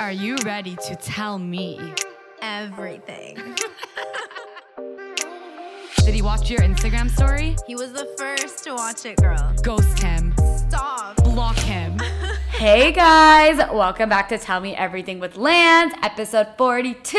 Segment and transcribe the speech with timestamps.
[0.00, 1.78] Are you ready to tell me?
[2.40, 3.36] Everything.
[5.98, 7.54] Did he watch your Instagram story?
[7.66, 9.54] He was the first to watch it, girl.
[9.62, 10.34] Ghost him.
[10.56, 11.16] Stop.
[11.16, 12.00] Block him.
[12.50, 17.18] Hey guys, welcome back to Tell Me Everything with Lanz, episode 42.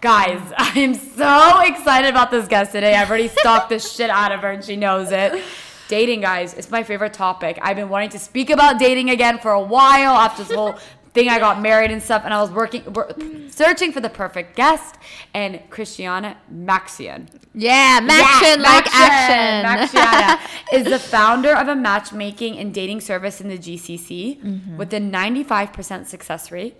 [0.00, 2.94] Guys, I'm so excited about this guest today.
[2.94, 5.42] I've already stalked the shit out of her and she knows it.
[5.88, 7.58] Dating, guys, is my favorite topic.
[7.62, 10.76] I've been wanting to speak about dating again for a while after this whole
[11.14, 13.14] thing I got married and stuff, and I was working, wor-
[13.48, 14.96] searching for the perfect guest,
[15.32, 17.28] and Christiana Maxion.
[17.54, 19.64] Yeah, action like action.
[19.64, 20.40] Maxiana
[20.72, 24.76] is the founder of a matchmaking and dating service in the GCC Mm-hmm.
[24.76, 26.76] with a 95% success rate.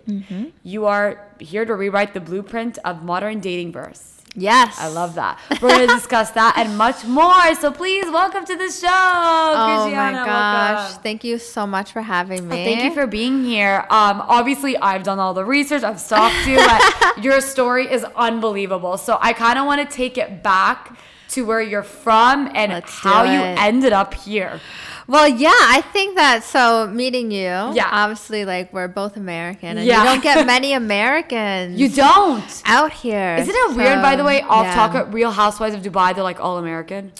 [0.65, 4.14] You are here to rewrite the blueprint of modern dating verse.
[4.35, 4.77] Yes.
[4.79, 5.39] I love that.
[5.63, 7.55] We're going to discuss that and much more.
[7.57, 10.79] So please welcome to the show, Oh my gosh.
[10.85, 11.03] Welcome.
[11.03, 12.65] Thank you so much for having me.
[12.65, 13.87] Thank you for being here.
[13.91, 15.83] Um, obviously, I've done all the research.
[15.83, 16.57] I've stalked you.
[16.57, 18.99] but your story is unbelievable.
[18.99, 20.97] So I kind of want to take it back
[21.31, 24.61] to where you're from and Let's how you ended up here.
[25.07, 27.43] Well, yeah, I think that so meeting you,
[27.75, 27.89] Yeah.
[27.91, 29.99] obviously like we're both American and Yeah.
[29.99, 32.63] you don't get many Americans You don't.
[32.65, 33.37] out here.
[33.39, 34.41] Isn't it weird, by the way?
[34.43, 34.75] Off yeah.
[34.75, 37.13] talk, Real Housewives of Dubai, they're like all American.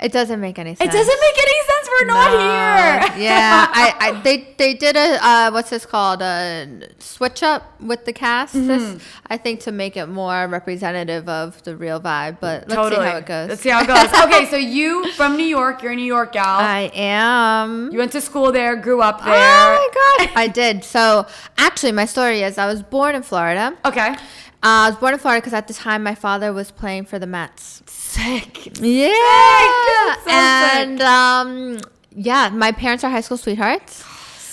[0.00, 0.88] It doesn't make any sense.
[0.88, 1.88] It doesn't make any sense.
[1.90, 2.38] We're not No.
[2.38, 3.24] here.
[3.28, 6.68] yeah, I, I they they did a uh, what's this called a
[7.00, 8.54] switch up with the cast.
[8.54, 8.68] Mm-hmm.
[8.68, 12.36] This I think to make it more representative of the real vibe.
[12.38, 13.06] But let's totally.
[13.06, 13.48] see how it goes.
[13.48, 14.22] Let's see how it goes.
[14.24, 16.58] okay, so you from New York, you're a New York gal.
[16.60, 17.27] I am.
[17.92, 19.34] You went to school there, grew up there.
[19.34, 20.30] Oh my god!
[20.44, 20.84] I did.
[20.84, 21.26] So
[21.56, 23.76] actually, my story is I was born in Florida.
[23.84, 24.08] Okay.
[24.10, 24.16] Uh,
[24.62, 27.26] I was born in Florida because at the time my father was playing for the
[27.26, 27.82] Mets.
[27.86, 28.78] Sick.
[28.80, 30.24] Yeah, Sick.
[30.24, 31.78] So and um,
[32.10, 34.04] yeah, my parents are high school sweethearts.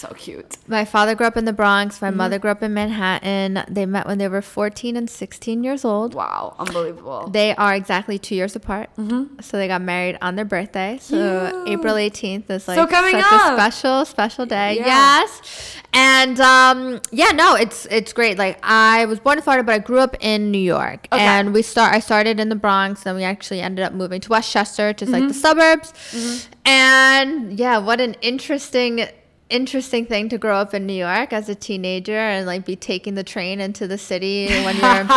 [0.09, 0.57] So cute.
[0.67, 1.95] My father grew up in the Bronx.
[1.95, 2.05] Mm-hmm.
[2.05, 3.63] My mother grew up in Manhattan.
[3.69, 6.13] They met when they were 14 and 16 years old.
[6.13, 7.29] Wow, unbelievable.
[7.29, 8.89] They are exactly two years apart.
[8.97, 9.39] Mm-hmm.
[9.41, 10.97] So they got married on their birthday.
[11.01, 13.51] So April 18th is like So coming such up.
[13.51, 14.77] a special, special day.
[14.77, 14.85] Yeah.
[14.85, 15.77] Yes.
[15.93, 18.37] And um, yeah, no, it's it's great.
[18.37, 21.07] Like I was born in Florida, but I grew up in New York.
[21.11, 21.21] Okay.
[21.23, 24.29] And we start I started in the Bronx, then we actually ended up moving to
[24.29, 25.33] Westchester, just like the Mm-hmm.
[25.39, 26.49] suburbs.
[26.65, 29.07] And yeah, what an interesting
[29.49, 33.13] interesting thing to grow up in New York as a teenager and like be taking
[33.13, 35.07] the train into the city when you're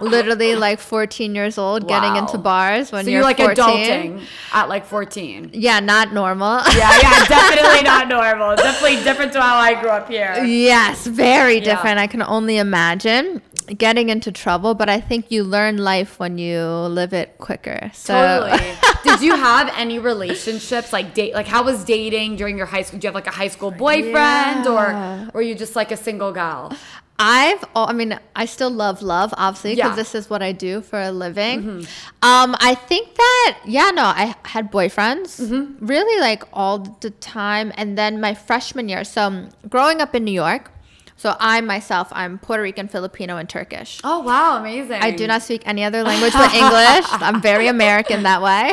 [0.00, 3.56] literally like 14 years old getting into bars when so you're, you're like 14.
[3.56, 5.50] adulting at like 14.
[5.54, 6.60] Yeah, not normal.
[6.76, 8.56] Yeah, yeah, definitely not normal.
[8.56, 10.44] Definitely different to how I grew up here.
[10.44, 11.64] yes, very Yeah.
[11.64, 11.98] different.
[11.98, 13.40] I can only imagine
[13.76, 17.90] getting into trouble, but I think you learn life when you live it quicker.
[17.94, 18.72] So Totally.
[19.04, 21.34] Did you have any relationships like date?
[21.34, 22.98] Like, how was dating during your high school?
[22.98, 25.26] Do you have like a high school boyfriend, Yeah.
[25.26, 26.72] or were you just like a single gal?
[27.20, 29.96] I've, I mean, I still love love, obviously, because Yeah.
[29.96, 31.84] this is what I do for a living.
[32.22, 35.40] Um, I think that, yeah, no, I had boyfriends
[35.80, 37.72] really like all the time.
[37.76, 40.70] And then my freshman year, so um, growing up in New York,
[41.18, 44.00] so I myself, I'm Puerto Rican, Filipino, and Turkish.
[44.04, 45.02] Oh wow, amazing!
[45.02, 47.04] I do not speak any other language but English.
[47.10, 48.72] I'm very American that way.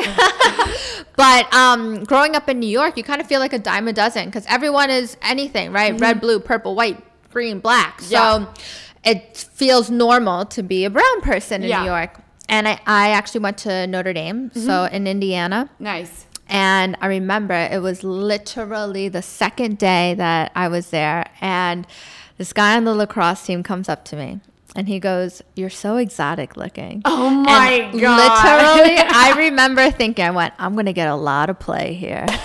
[1.16, 3.92] but um, growing up in New York, you kind of feel like a dime a
[3.92, 5.98] dozen because everyone is anything, right?
[6.00, 8.00] Red, blue, purple, white, green, black.
[8.00, 8.44] So Mm-hmm.
[9.04, 9.12] Yeah.
[9.12, 11.80] it feels normal to be a brown person in Yeah.
[11.82, 12.20] New York.
[12.48, 14.94] And I, I actually went to Notre Dame, so Mm-hmm.
[14.94, 15.68] in Indiana.
[15.78, 16.26] Nice.
[16.48, 21.26] And I remember it was literally the second day that I was there.
[21.40, 21.86] And
[22.38, 24.40] this guy on the lacrosse team comes up to me
[24.74, 27.02] and he goes, You're so exotic looking.
[27.04, 28.76] Oh my And god!
[28.76, 32.26] Literally, I remember thinking, I went, I'm going to get a lot of play here.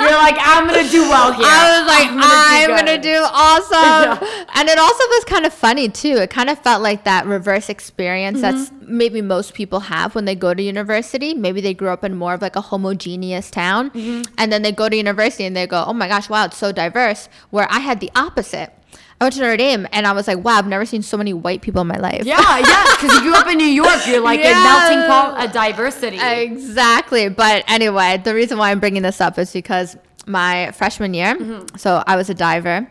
[0.00, 1.44] You're like, I'm gonna do well here.
[1.46, 4.46] I was like, I'm, gonna do gonna do awesome.
[4.54, 6.16] And it also was kind of funny too.
[6.16, 8.96] It kind of felt like that reverse experience that's Mm-hmm.
[8.98, 11.34] maybe most people have when they go to university.
[11.34, 14.32] Maybe they grew up in more of like a homogeneous town, Mm-hmm.
[14.38, 16.72] and then they go to university and they go, oh my gosh, wow, it's so
[16.72, 17.28] diverse.
[17.50, 18.72] Where I had the opposite.
[19.20, 21.34] I went to Notre Dame and I was like, wow, I've never seen so many
[21.34, 22.24] white people in my life.
[22.24, 24.06] Yeah, yeah, because you grew up in New York.
[24.06, 26.18] You're like a melting pot of diversity.
[26.18, 27.28] Exactly.
[27.28, 29.96] But anyway, the reason why I'm bringing this up is because
[30.26, 31.76] my freshman year, Mm-hmm.
[31.76, 32.90] so I was a diver.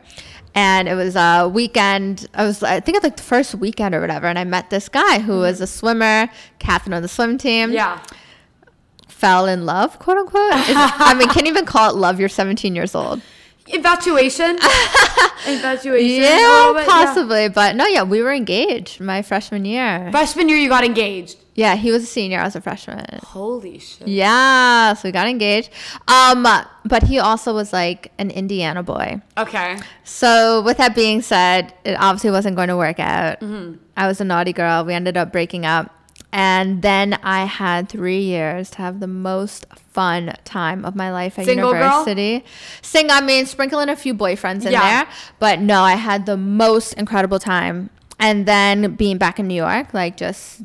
[0.56, 2.28] And it was a weekend.
[2.34, 4.26] I was, I think, it's like the first weekend or whatever.
[4.28, 6.28] And I met this guy who was a swimmer,
[6.58, 7.68] captain of the swim team.
[7.70, 7.76] Mm-hmm.
[7.76, 8.04] yeah.
[9.08, 10.54] Fell in love, quote unquote.
[10.54, 12.20] Is- I mean, can you even call it love?
[12.20, 13.22] You're 17 years old.
[13.70, 14.52] Infatuation.
[15.48, 16.22] Infatuation.
[16.24, 17.50] Yeah, bit, possibly.
[17.50, 20.10] But no, yeah, we were engaged my freshman year.
[20.12, 21.38] Freshman year, you got engaged.
[21.56, 22.40] Yeah, he was a senior.
[22.40, 23.20] I was a freshman.
[23.22, 24.08] Holy shit.
[24.08, 25.70] Yeah, so we got engaged.
[26.08, 26.48] Um,
[26.86, 29.22] but he also was like an Indiana boy.
[29.38, 29.78] Okay.
[30.06, 33.44] So with that being said, it obviously wasn't going to work out.
[33.98, 34.86] I was a naughty girl.
[34.86, 35.94] We ended up breaking up.
[36.32, 41.40] And then I had three years to have the most fun time of my life
[41.40, 41.82] at Single girl?
[41.82, 42.46] university.
[42.84, 45.04] Sing, I mean, sprinkling a few boyfriends in Yeah.
[45.04, 45.12] there.
[45.40, 47.90] But no, I had the most incredible time.
[48.20, 50.62] And then being back in New York, like just,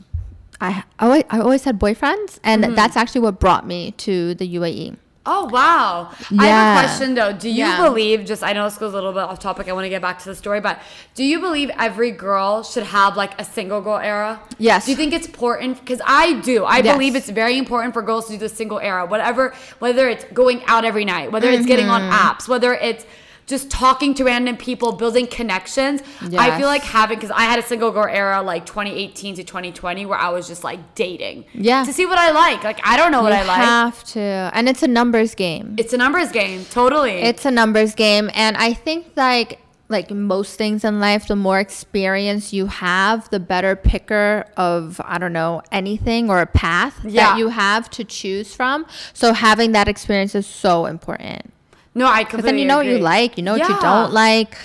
[0.60, 2.38] I, I, always, I always had boyfriends.
[2.44, 2.74] And Mm-hmm.
[2.74, 4.46] that's actually what brought me to the.
[4.56, 4.96] UAE.
[5.26, 6.10] Oh wow!
[6.38, 7.32] I have a question though.
[7.32, 7.82] Do you Yeah.
[7.82, 8.26] believe?
[8.26, 9.68] Just I know this goes a little bit off topic.
[9.68, 10.80] I want to get back to the story, but
[11.14, 14.38] do you believe every girl should have like a single girl era?
[14.58, 14.84] Yes.
[14.84, 15.80] Do you think it's important?
[15.80, 16.64] Because I do.
[16.64, 16.94] I Yes.
[16.94, 19.06] believe it's very important for girls to do the single era.
[19.06, 22.12] Whatever, whether it's going out every night, whether it's getting on Mm-hmm.
[22.12, 23.06] apps, whether it's
[23.46, 26.02] just talking to random people, building connections.
[26.36, 30.06] I feel like having because I had a single girl era like 2018 to 2020
[30.06, 31.44] where I was just like dating.
[31.52, 31.84] Yeah.
[31.84, 32.64] To see what I like.
[32.64, 33.56] Like I don't know what you I like.
[33.58, 34.20] have to.
[34.54, 35.74] And it's a numbers game.
[35.78, 37.12] It's a numbers game, totally.
[37.22, 41.60] It's a numbers game, and I think like like most things in life, the more
[41.60, 47.30] experience you have, the better picker of I don't know anything or a path Yeah.
[47.32, 48.86] that you have to choose from.
[49.12, 51.52] So having that experience is so important
[51.94, 52.50] no, I because completely.
[52.52, 54.56] then you know what you like, you know what you don't like.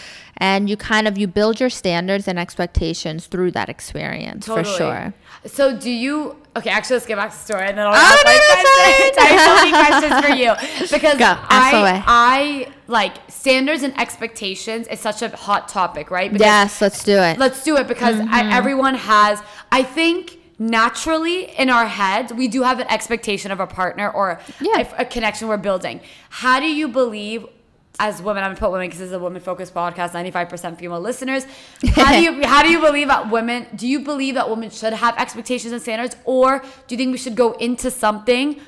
[0.41, 5.13] And you kind of you build your standards and expectations through that experience for sure.
[5.45, 6.37] So do you?
[6.55, 8.37] Okay, actually, let's get back to the story, and then I'll Oh, ask no, my
[8.47, 9.17] questions.
[9.19, 12.03] I have so many questions for you because Go, I.
[12.07, 16.31] I like standards and expectations is such a hot topic, right?
[16.31, 17.37] Because Yes, let's do it.
[17.37, 18.33] let's do it because Mm-hmm.
[18.33, 19.41] I, everyone has.
[19.73, 24.39] I think naturally in our heads we do have an expectation of a partner or
[24.59, 24.79] Yeah.
[24.81, 26.01] if a connection we're building.
[26.29, 27.45] How do you believe?
[28.01, 30.11] As women, I'm gonna put women because this is a women-focused podcast.
[30.11, 31.45] 95% female listeners.
[31.95, 33.67] How do you how do you believe that women?
[33.75, 37.17] Do you believe that women should have expectations and standards, or do you think we
[37.17, 38.61] should go into something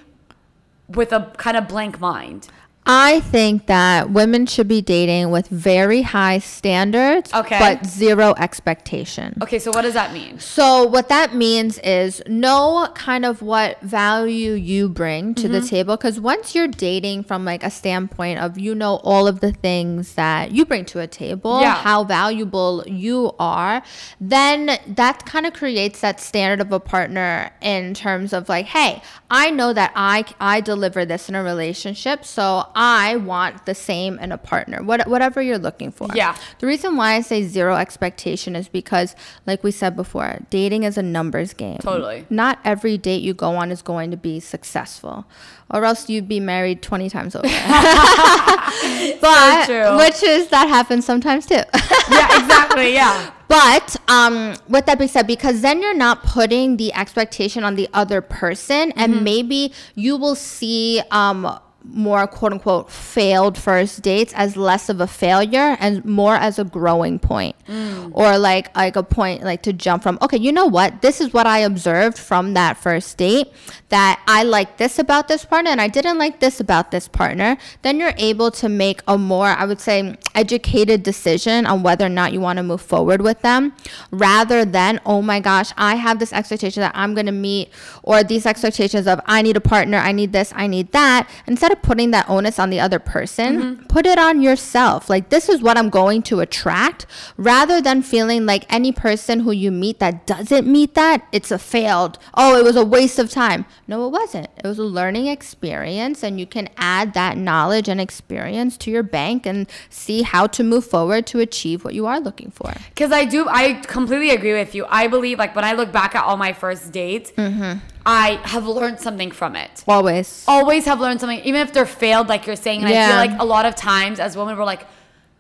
[0.89, 2.49] with a kind of blank mind?
[2.83, 7.59] I think that women should be dating with very high standards, Okay.
[7.59, 9.37] but zero expectation.
[9.41, 10.39] Okay, so what does that mean?
[10.39, 15.53] So what that means is know kind of what value you bring to Mm-hmm.
[15.53, 19.41] the table because once you're dating from like a standpoint of you know all of
[19.41, 21.75] the things that you bring to a table, Yeah.
[21.75, 23.83] how valuable you are,
[24.19, 29.03] then that kind of creates that standard of a partner in terms of like, hey,
[29.29, 34.17] I know that I I deliver this in a relationship, so I want the same
[34.19, 34.81] in a partner.
[34.83, 36.07] What whatever you're looking for.
[36.13, 36.35] Yeah.
[36.59, 39.15] The reason why I say zero expectation is because,
[39.45, 41.77] like we said before, dating is a numbers game.
[41.79, 42.25] Totally.
[42.29, 45.25] Not every date you go on is going to be successful,
[45.69, 47.47] or else you'd be married 20 times over.
[49.21, 49.97] but, true.
[49.97, 51.55] which is, that happens sometimes too.
[52.11, 52.93] Yeah, exactly.
[52.93, 53.31] Yeah.
[53.47, 57.87] But um, with that being said, because then you're not putting the expectation on the
[57.93, 59.23] other person, and Mm-hmm.
[59.23, 65.07] maybe you will see um, more quote unquote failed first dates as less of a
[65.07, 68.11] failure and more as a growing point, Mm.
[68.13, 70.17] or like like a point like to jump from.
[70.21, 71.01] Okay, you know what?
[71.01, 73.47] This is what I observed from that first date.
[73.89, 77.57] That I like this about this partner, and I didn't like this about this partner.
[77.81, 82.09] Then you're able to make a more, I would say, educated decision on whether or
[82.09, 83.73] not you want to move forward with them,
[84.11, 87.69] rather than oh my gosh, I have this expectation that I'm gonna meet,
[88.03, 91.29] or these expectations of I need a partner, I need this, I need that.
[91.47, 93.85] Instead of putting that onus on the other person, mm-hmm.
[93.87, 95.09] put it on yourself.
[95.09, 97.05] Like this is what I'm going to attract,
[97.37, 101.57] rather than feeling like any person who you meet that doesn't meet that, it's a
[101.57, 102.19] failed.
[102.33, 103.65] Oh, it was a waste of time.
[103.87, 104.47] No, it wasn't.
[104.57, 109.03] It was a learning experience, and you can add that knowledge and experience to your
[109.03, 112.73] bank and see how to move forward to achieve what you are looking for.
[112.89, 114.85] Because I do, I completely agree with you.
[114.89, 117.79] I believe, like, when I look back at all my first dates, mm-hmm.
[118.05, 119.83] I have learned something from it.
[119.87, 120.43] Always.
[120.47, 122.79] Always have learned something, even if they're failed, like you're saying.
[122.81, 123.07] And I Yeah.
[123.09, 124.85] feel like a lot of times as women, we're like,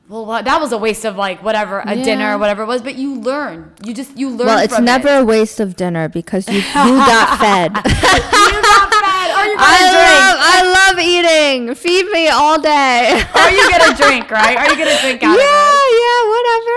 [0.09, 2.81] well, what, that was a waste of like whatever a dinner or whatever it was.
[2.81, 3.71] But you learn.
[3.83, 4.47] You just you learn.
[4.47, 5.21] Well, it's never It.
[5.21, 7.71] a waste of dinner because you, you got fed.
[7.75, 7.81] you
[8.61, 10.57] got fed, or you got I a drink, love, I
[10.91, 11.75] love eating.
[11.75, 13.23] Feed me all day.
[13.35, 14.57] or you get a drink, right?
[14.59, 15.47] Or you get a drink out of it.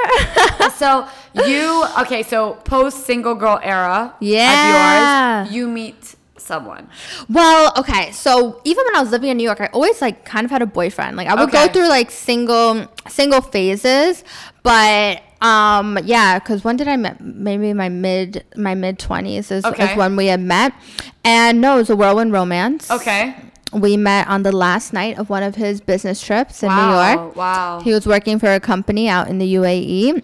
[0.04, 0.70] Yeah, yeah, whatever.
[0.76, 1.08] So
[1.44, 2.22] you okay?
[2.22, 4.52] So post single girl era Yeah.
[4.52, 6.88] of yours, you meet someone.
[7.28, 8.12] Well, okay.
[8.12, 10.62] So even when I was living in New York, I always like kind of had
[10.62, 11.16] a boyfriend.
[11.16, 11.66] Like I would Okay.
[11.66, 14.24] go through like single single phases,
[14.62, 17.20] but um yeah, because when did I met?
[17.20, 19.90] Maybe my mid my mid twenties is, Okay.
[19.92, 20.72] is when we had met,
[21.24, 22.90] and no, it was a whirlwind romance.
[22.90, 23.34] Okay.
[23.74, 27.36] We met on the last night of one of his business trips in New York.
[27.36, 27.80] wow.
[27.80, 30.22] He was working for a company out in the UAE.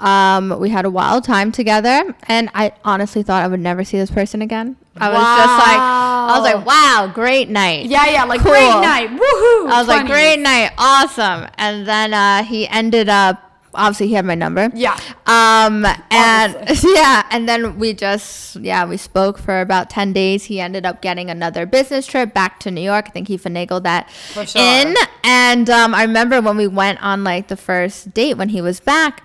[0.00, 3.98] Um, we had a wild time together, and I honestly thought I would never see
[3.98, 4.76] this person again.
[4.96, 7.86] I was just like, I was like, wow, great night.
[7.86, 8.50] Yeah, yeah, like Cool.
[8.50, 9.10] great night.
[9.10, 9.70] Woohoo.
[9.70, 11.46] I was like, great night, awesome.
[11.56, 13.51] And then uh, he ended up.
[13.74, 14.70] Obviously, he had my number.
[14.74, 14.98] Yeah.
[15.26, 15.86] Um.
[16.10, 20.44] And yeah, and then we just yeah we spoke for about ten days.
[20.44, 23.06] He ended up getting another business trip back to New York.
[23.08, 24.46] I think he finagled that sure.
[24.56, 24.94] in.
[25.24, 28.80] And um, I remember when we went on like the first date when he was
[28.80, 29.22] back.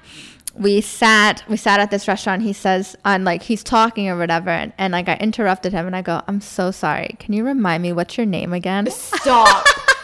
[0.55, 2.41] We sat we sat at this restaurant.
[2.41, 5.95] He says on like he's talking or whatever, and, and like I interrupted him and
[5.95, 7.15] I go, I'm so sorry.
[7.19, 8.89] Can you remind me what's your name again?
[8.89, 9.67] Stop.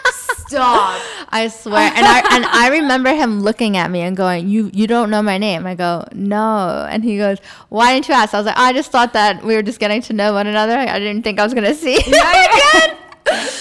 [0.57, 1.01] Stop.
[1.29, 1.91] I swear.
[1.95, 5.22] And I and I remember him looking at me and going, "You you don't know
[5.22, 8.57] my name." I go, "No." And he goes, "Why didn't you ask?" I was like,
[8.57, 10.77] "I just thought that we were just getting to know one another.
[10.77, 12.98] I didn't think I was gonna see you again."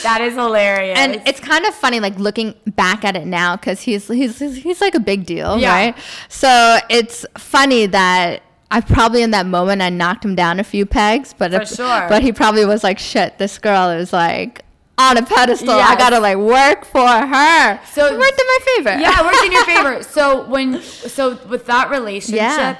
[0.02, 0.98] That is hilarious.
[0.98, 4.80] And it's kind of funny, like looking back at it now, because he's he's he's
[4.80, 5.72] like a big deal, Yeah.
[5.74, 5.96] right?
[6.28, 8.42] So it's funny that.
[8.74, 12.06] I probably in that moment I knocked him down a few pegs, but if- sure.
[12.08, 14.61] but he probably was like, "Shit, this girl is like
[14.98, 15.70] on a pedestal.
[15.70, 18.98] I gotta like work for her." So- So worked in my favor.
[19.00, 20.02] yeah, it worked in your favor.
[20.16, 22.76] So when so with that relationship, Yeah.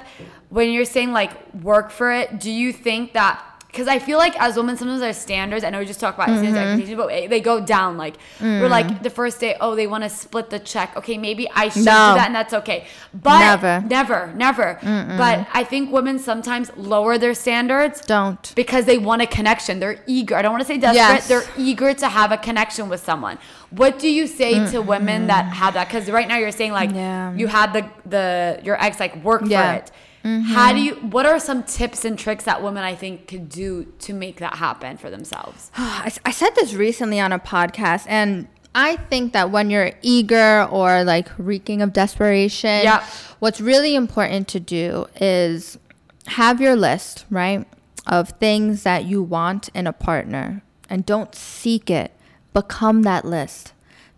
[0.51, 3.43] when you're saying like work for it, do you think that
[3.73, 6.27] because I feel like as women sometimes our standards, I know we just talked about
[6.29, 6.81] standards Mm-hmm.
[6.83, 7.97] expectations, but they go down.
[7.97, 8.71] Like we're Mm.
[8.79, 10.95] like the first day, oh, they want to split the check.
[10.99, 12.11] Okay, maybe I should No.
[12.11, 12.85] do that, and that's okay.
[13.15, 13.75] But Never.
[13.99, 14.79] never, never.
[15.17, 18.53] But I think women sometimes lower their standards Don't.
[18.55, 19.81] because they want a connection.
[19.81, 20.37] They're eager.
[20.37, 20.97] I don't want to say desperate.
[20.97, 21.29] Yes.
[21.29, 23.39] They're eager to have a connection with someone.
[23.71, 25.89] What do you say to women that have that?
[25.89, 27.33] Because right now you're saying like Yeah.
[27.41, 27.83] you had the
[28.15, 29.63] the your ex like work Yeah.
[29.63, 29.91] for it.
[30.25, 30.53] Mm-hmm.
[30.53, 30.95] How do you?
[30.97, 34.55] What are some tips and tricks that women I think could do to make that
[34.55, 35.71] happen for themselves?
[35.77, 41.05] I said this recently on a podcast, and I think that when you're eager or
[41.05, 43.03] like reeking of desperation, Yep.
[43.41, 45.79] what's really important to do is
[46.27, 47.67] have your list, right,
[48.07, 52.13] of things that you want in a partner and don't seek it,
[52.55, 53.73] become that list.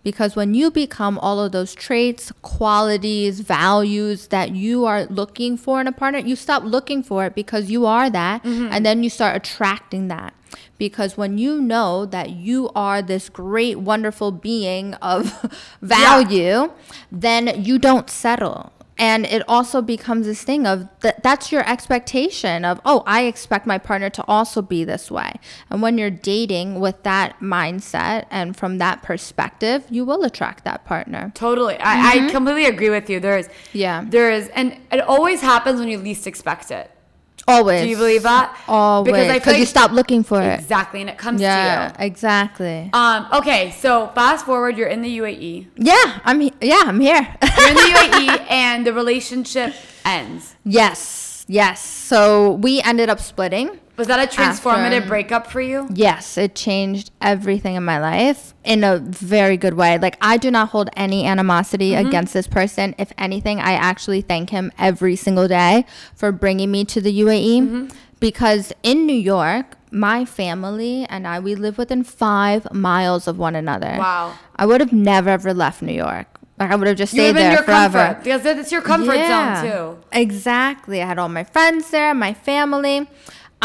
[0.04, 5.80] Because when you become all of those traits, qualities, values that you are looking for
[5.80, 8.44] in a partner, you stop looking for it because you are that.
[8.44, 8.68] Mm-hmm.
[8.70, 10.34] And then you start attracting that.
[10.76, 15.32] Because when you know that you are this great, wonderful being of
[15.82, 16.70] value,
[17.10, 18.72] then you don't settle.
[18.96, 23.66] And it also becomes this thing of that that's your expectation of, oh, I expect
[23.66, 25.34] my partner to also be this way.
[25.68, 30.84] And when you're dating with that mindset and from that perspective, you will attract that
[30.84, 31.32] partner.
[31.34, 33.18] Totally, I, I completely agree with you.
[33.20, 33.78] There is, Mm-hmm.
[33.78, 34.04] Yeah.
[34.06, 36.90] there is, and it always happens when you least expect it.
[37.46, 37.82] Always.
[37.82, 38.56] Do you believe that?
[38.68, 39.12] Always.
[39.12, 40.60] Because I feel you stop looking for it.
[40.60, 42.06] Exactly, and it comes Yeah, to you.
[42.06, 42.90] exactly.
[42.92, 43.26] Um.
[43.32, 45.66] Okay, so fast forward, you're in the UAE.
[45.76, 47.20] yeah, I'm he- yeah, I'm here.
[47.42, 49.74] You're in the UAE, and the relationship
[50.04, 50.54] ends.
[50.64, 51.84] yes, yes.
[51.84, 53.78] So we ended up splitting.
[53.96, 55.88] Was that a transformative After- breakup for you?
[55.94, 59.98] Yes, it changed everything in my life in a very good way.
[59.98, 62.08] Like I do not hold any animosity Mm-hmm.
[62.08, 62.94] against this person.
[62.98, 67.60] If anything, I actually thank him every single day for bringing me to the UAE
[67.60, 67.96] Mm-hmm.
[68.18, 73.54] because in New York, my family and I we live within 5 miles of one
[73.54, 73.94] another.
[73.98, 74.34] Wow.
[74.56, 76.26] I would have never ever left New York.
[76.58, 77.98] Like I would have just stayed there your forever.
[77.98, 79.98] comfort because it's your comfort zone too.
[80.12, 81.00] Exactly.
[81.02, 83.08] I had all my friends there, my family.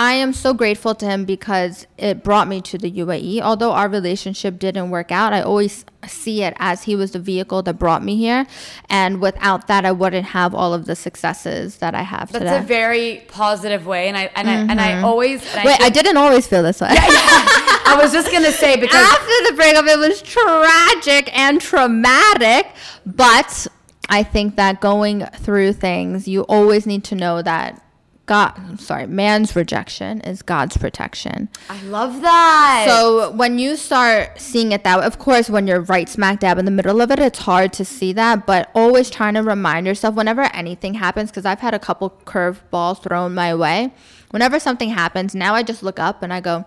[0.01, 3.41] I am so grateful to him because it brought me to the UAE.
[3.41, 7.61] Although our relationship didn't work out, I always see it as he was the vehicle
[7.63, 8.47] that brought me here.
[8.89, 12.57] And without that, I wouldn't have all of the successes that I have That's today.
[12.59, 15.41] a very positive way, and I and I and I always.
[15.41, 15.67] And Mm-hmm.
[15.67, 16.87] Wait, I think- didn't always feel this way.
[16.91, 22.67] I was just gonna say because After the breakup, it was tragic and traumatic.
[23.05, 23.67] But
[24.07, 27.81] I think that going through things, you always need to know that
[28.29, 31.49] God, I'm sorry, man's rejection is God's protection.
[31.67, 32.85] I love that.
[32.87, 36.59] So when you start seeing it that way, of course, when you're right smack dab
[36.59, 38.45] in the middle of it, it's hard to see that.
[38.45, 43.01] But always trying to remind yourself whenever anything happens, because I've had a couple curveballs
[43.01, 43.91] thrown my way.
[44.29, 46.65] Whenever something happens, now I just look up and I go,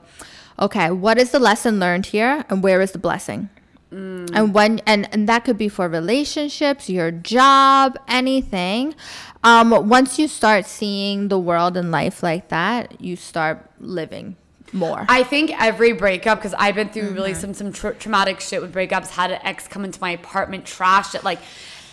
[0.59, 3.51] okay, what is the lesson learned here, and where is the blessing?
[3.93, 8.95] And when and, and that could be for relationships your job anything
[9.45, 14.37] um, once you start seeing the world and life like that you start living
[14.73, 17.15] more I think every breakup, because I've been through Mm-hmm.
[17.15, 19.09] really some some tra- traumatic shit with breakups.
[19.11, 21.41] Had an ex come into my apartment, trashed it, like,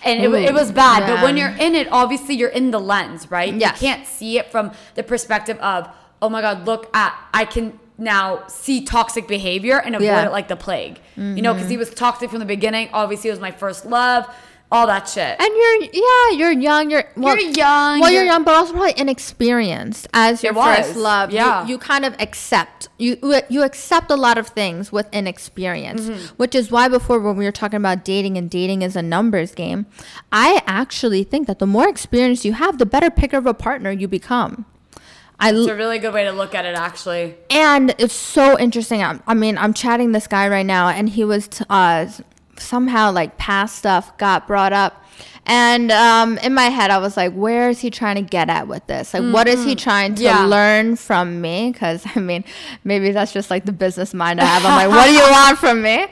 [0.05, 1.05] and it, wa- it was bad.
[1.05, 3.53] But when you're in it, obviously you're in the lens, right?
[3.53, 3.81] Yes.
[3.81, 5.89] You can't see it from the perspective of,
[6.21, 10.25] oh my god, look at I can now see toxic behavior and avoid Yeah.
[10.25, 10.99] it like the plague.
[11.17, 12.89] You know, because he was toxic from the beginning.
[12.93, 14.25] Obviously, it was my first love,
[14.71, 15.35] all that shit.
[15.39, 16.89] And you're yeah, you're young.
[16.91, 20.95] You're well, You're young, Well, you're, you're- young, but also probably inexperienced as your first
[20.95, 21.31] love.
[21.31, 21.63] yeah.
[21.63, 23.17] you, you kind of accept you
[23.49, 26.35] you accept a lot of things with inexperience, Mm-hmm.
[26.37, 29.53] which is why before when we were talking about dating and dating is a numbers
[29.55, 29.85] game,
[30.31, 33.91] I actually think that the more experience you have, the better picker of a partner
[33.91, 34.65] you become.
[35.39, 37.35] I it's a really good way to look at it, actually.
[37.49, 39.01] and it's so interesting.
[39.01, 42.07] I, I mean, I'm chatting this guy right now, and he was t- uh,
[42.59, 45.03] somehow like past stuff got brought up.
[45.45, 48.67] And um, in my head, I was like, where is he trying to get at
[48.67, 49.15] with this?
[49.15, 50.45] Like, what is he trying to Yeah.
[50.45, 51.71] learn from me?
[51.71, 52.43] Because, I mean,
[52.83, 54.63] maybe that's just like the business mind I have.
[54.63, 56.05] I'm like, what do you want from me?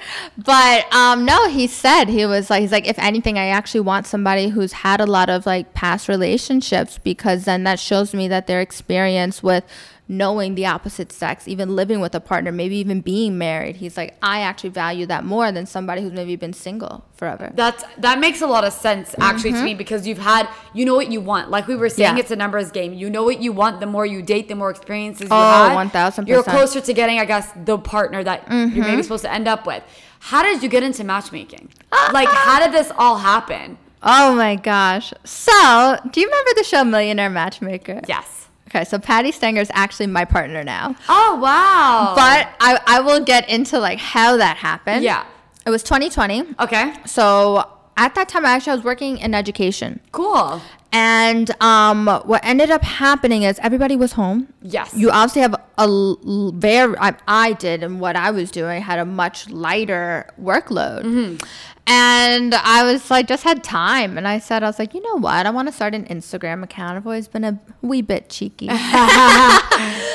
[0.43, 4.07] But um, no, he said, he was like, he's like, if anything, I actually want
[4.07, 8.47] somebody who's had a lot of like past relationships because then that shows me that
[8.47, 9.63] their experience with
[10.09, 13.75] knowing the opposite sex, even living with a partner, maybe even being married.
[13.77, 17.51] He's like, I actually value that more than somebody who's maybe been single forever.
[17.55, 20.95] That's that makes a lot of sense actually to me because you've had you know
[20.95, 21.49] what you want.
[21.49, 22.17] Like we were saying, Mm-hmm.
[22.17, 22.21] Yeah.
[22.21, 22.93] it's a numbers game.
[22.93, 23.79] You know what you want.
[23.81, 25.35] The more you date, the more experiences you Oh,
[25.69, 25.91] have.
[25.91, 26.27] 1000%.
[26.27, 28.79] You're closer to getting, I guess, the partner that you're Mm-hmm.
[28.81, 29.83] maybe supposed to end up with.
[30.19, 31.69] How did you get into matchmaking?
[32.13, 33.77] like, how did this all happen?
[34.03, 35.11] Oh my gosh.
[35.25, 38.01] So, do you remember the show Millionaire Matchmaker?
[38.07, 38.36] Yes.
[38.67, 40.95] Okay, so Patti Stanger is actually my partner now.
[41.09, 42.13] Oh wow.
[42.15, 45.03] But I, I will get into like how that happened.
[45.03, 45.25] Yeah.
[45.65, 46.55] It was 2020.
[46.61, 49.99] okay, So at that time, I actually, I was working in education.
[50.11, 50.61] cool.
[50.93, 54.53] And um, what ended up happening is everybody was home.
[54.61, 54.93] Yes.
[54.95, 59.03] You obviously have a very, I, I did, and what I was doing had a
[59.05, 61.03] much lighter workload.
[61.03, 61.45] Mm-hmm.
[61.89, 64.17] And I was like, just had time.
[64.17, 65.45] And I said, I was like, you know what?
[65.45, 66.97] I want to start an Instagram account.
[66.97, 68.67] I've always been a wee bit cheeky.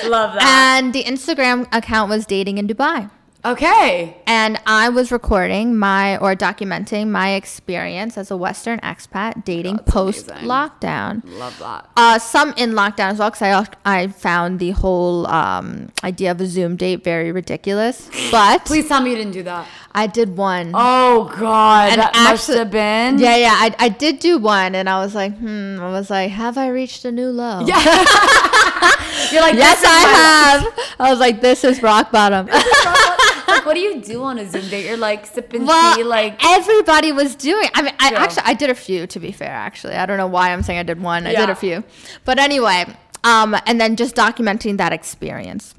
[0.04, 0.42] Love that.
[0.76, 3.10] and the Instagram account was Dating in Dubai.
[3.44, 4.16] okay.
[4.26, 10.28] And I was recording my or documenting my experience as a Western expat dating post
[10.30, 10.48] amazing.
[10.48, 11.22] lockdown.
[11.24, 11.88] Love that.
[11.96, 13.66] Uh, some in lockdown as well, because I,
[14.00, 18.10] I found the whole um, idea of a Zoom date very ridiculous.
[18.30, 19.66] But Please tell me you didn't do that.
[19.94, 20.72] I did one.
[20.74, 23.18] Oh God, And that must have been.
[23.18, 25.78] Yeah, yeah, I, I did do one, and I was like, hmm.
[25.80, 27.60] I was like, have I reached a new low?
[27.66, 27.76] Yeah.
[29.30, 30.96] You're like, Yes, this is my- I have.
[30.98, 32.46] I was like, this is rock bottom.
[33.48, 34.86] like, what do you do on a Zoom date?
[34.86, 37.68] You're like sipping well, tea, like everybody was doing.
[37.74, 38.22] I mean, I Yeah.
[38.22, 39.06] actually I did a few.
[39.06, 41.26] To be fair, actually, I don't know why I'm saying I did one.
[41.26, 41.84] I did a few,
[42.24, 42.86] but anyway,
[43.24, 45.74] um, and then just documenting that experience.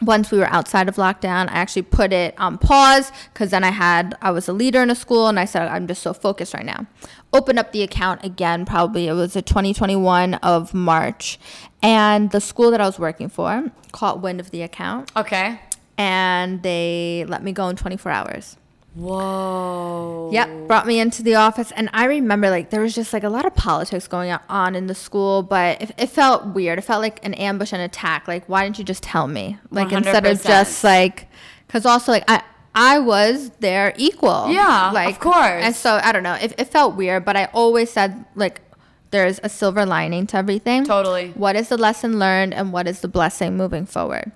[0.00, 3.70] Once we were outside of lockdown, I actually put it on pause because then I
[3.70, 6.54] had I was a leader in a school and I said I'm just so focused
[6.54, 6.86] right now.
[7.32, 8.64] Open up the account again.
[8.64, 11.38] Probably it was a 2021 of March,
[11.82, 15.60] and the school that I was working for caught wind of the account okay.
[15.96, 18.56] and they let me go in 24 hours.
[18.98, 20.30] Whoa.
[20.32, 23.28] Yep, brought me into the office, and I remember like there was just like a
[23.28, 26.80] lot of politics going on in the school, but it, it felt weird.
[26.80, 28.26] It felt like an ambush and attack.
[28.26, 29.56] Like, why didn't you just tell me?
[29.70, 31.28] Like instead of just like,
[31.66, 32.42] because also like I
[32.74, 34.50] I was their equal.
[34.50, 35.62] Yeah, like of course.
[35.62, 36.34] And so I don't know.
[36.34, 38.62] It, it felt weird, but I always said like.
[39.10, 40.84] There's a silver lining to everything.
[40.84, 41.30] Totally.
[41.30, 44.32] What is the lesson learned and what is the blessing moving forward?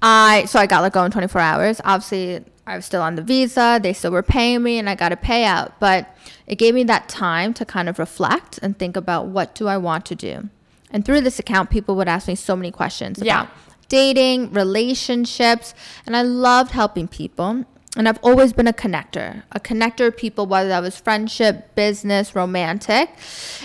[0.00, 1.80] I so I got let go in 24 hours.
[1.84, 3.78] Obviously, I was still on the visa.
[3.82, 5.72] They still were paying me, and I got a payout.
[5.78, 6.08] But
[6.46, 9.76] it gave me that time to kind of reflect and think about what do I
[9.76, 10.48] want to do.
[10.90, 13.42] And through this account, people would ask me so many questions Yeah.
[13.42, 13.52] about
[13.88, 15.74] dating, relationships,
[16.06, 17.64] and I loved helping people.
[17.98, 22.34] And I've always been a connector, a connector of people, whether that was friendship, business,
[22.34, 23.08] romantic.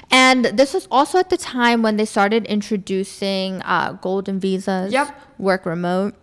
[0.09, 5.13] And this was also at the time when they started introducing uh, golden visas, Yep.
[5.37, 6.13] work remote,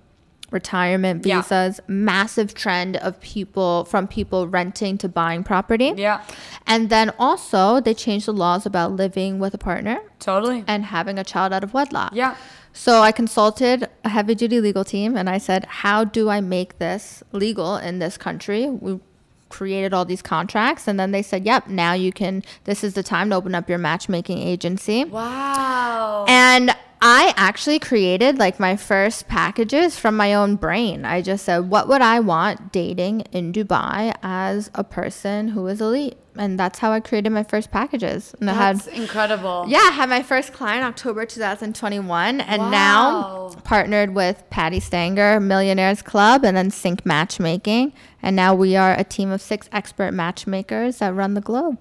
[0.50, 1.42] retirement Yeah.
[1.42, 5.92] visas, massive trend of people from people renting to buying property.
[5.96, 6.22] Yeah.
[6.66, 10.64] And then also they changed the laws about living with a partner Totally.
[10.66, 12.12] and having a child out of wedlock.
[12.14, 12.34] Yeah.
[12.72, 16.78] So I consulted a heavy duty legal team and I said, How do I make
[16.78, 18.68] this legal in this country?
[18.68, 19.00] We
[19.48, 23.02] created all these contracts and then they said, Yep, now you can, this is the
[23.02, 25.04] time to open up your matchmaking agency.
[25.06, 26.26] Wow.
[26.28, 31.04] And I actually created like my first packages from my own brain.
[31.04, 35.80] I just said, What would I want dating in Dubai as a person who is
[35.80, 36.16] elite?
[36.36, 38.32] And that's how I created my first packages.
[38.40, 39.64] And I had That's incredible.
[39.66, 42.70] yeah, I had my first client October 2021, and Wow.
[42.70, 48.94] now partnered with Patti Stanger, Millionaires Club, and then Sync Matchmaking, and now we are
[48.96, 51.76] a team of six expert matchmakers that run the globe.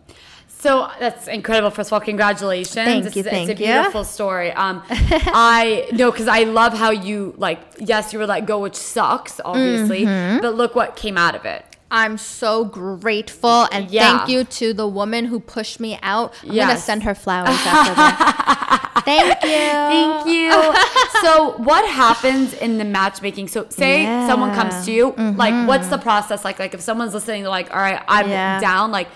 [0.60, 1.70] So that's incredible.
[1.70, 2.74] First of all, congratulations.
[2.74, 3.58] Thank It's- you, It's, thank a you.
[3.74, 4.52] beautiful story.
[4.52, 7.60] Um, I know because I love how you like.
[7.80, 10.06] Yes, you were let go, which sucks, obviously.
[10.06, 10.41] Mm-hmm.
[10.41, 11.63] But look what came out of it.
[11.89, 14.17] I'm so grateful and Yeah.
[14.17, 16.34] thank you to the woman who pushed me out.
[16.43, 19.04] I'm gonna send her flowers after this.
[19.06, 19.50] thank you.
[19.50, 20.52] Thank you.
[21.22, 23.48] so, what happens in the matchmaking?
[23.48, 26.60] So, say someone comes to you, like, what's the process like?
[26.60, 28.32] Like, if someone's listening, they're like, all right, I'm Mm-hmm.
[28.32, 28.60] Yeah.
[28.60, 28.91] down.
[28.91, 29.08] Like,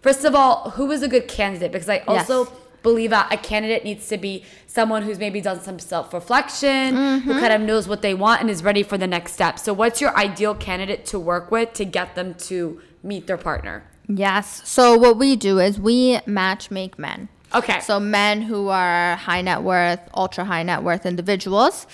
[0.00, 1.72] first of all, who is a good candidate?
[1.72, 2.52] Because I also Yes.
[2.82, 7.30] believe that a candidate needs to be someone who's maybe done some self reflection, Mm-hmm.
[7.30, 9.58] who kind of knows what they want and is ready for the next step.
[9.58, 13.84] So, what's your ideal candidate to work with to get them to meet their partner?
[14.08, 14.62] Yes.
[14.68, 17.28] So what we do is we match make men.
[17.54, 17.80] Okay.
[17.80, 21.86] So men who are high net worth, ultra high net worth individuals.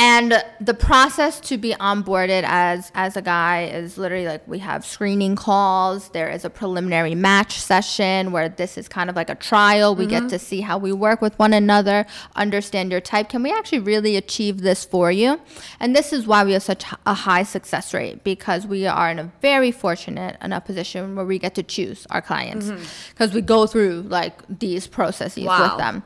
[0.00, 4.86] And the process to be onboarded as as a guy is literally like we have
[4.86, 6.10] screening calls.
[6.10, 9.96] There is a preliminary match session where this is kind of like a trial.
[9.96, 10.28] We get mm-hmm.
[10.28, 13.28] to see how we work with one another, understand your type.
[13.28, 15.40] Can we actually really achieve this for you?
[15.80, 19.18] And this is why we have such a high success rate because we are in
[19.18, 22.84] a very fortunate enough position where we get to choose our clients mm-hmm.
[23.10, 25.62] because we go through like these processes Wow.
[25.62, 26.02] with them.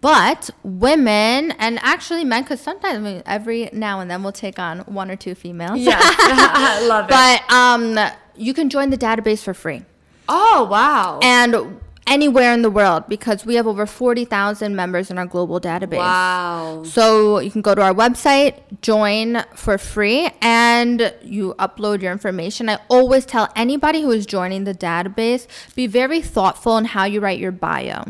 [0.00, 4.58] But women and actually men, because sometimes I mean, every now and then we'll take
[4.58, 5.78] on one or two females.
[5.78, 7.10] Yeah, I love it.
[7.10, 9.82] but um, you can join the database for free
[10.28, 11.20] oh, wow.
[11.22, 15.60] and anywhere in the world because we have over forty thousand members in our global
[15.60, 15.98] database.
[15.98, 16.82] wow.
[16.84, 22.68] So you can go to our website, join for free, and you upload your information.
[22.68, 27.20] I always tell anybody who is joining the database be very thoughtful in how you
[27.20, 28.04] write your bio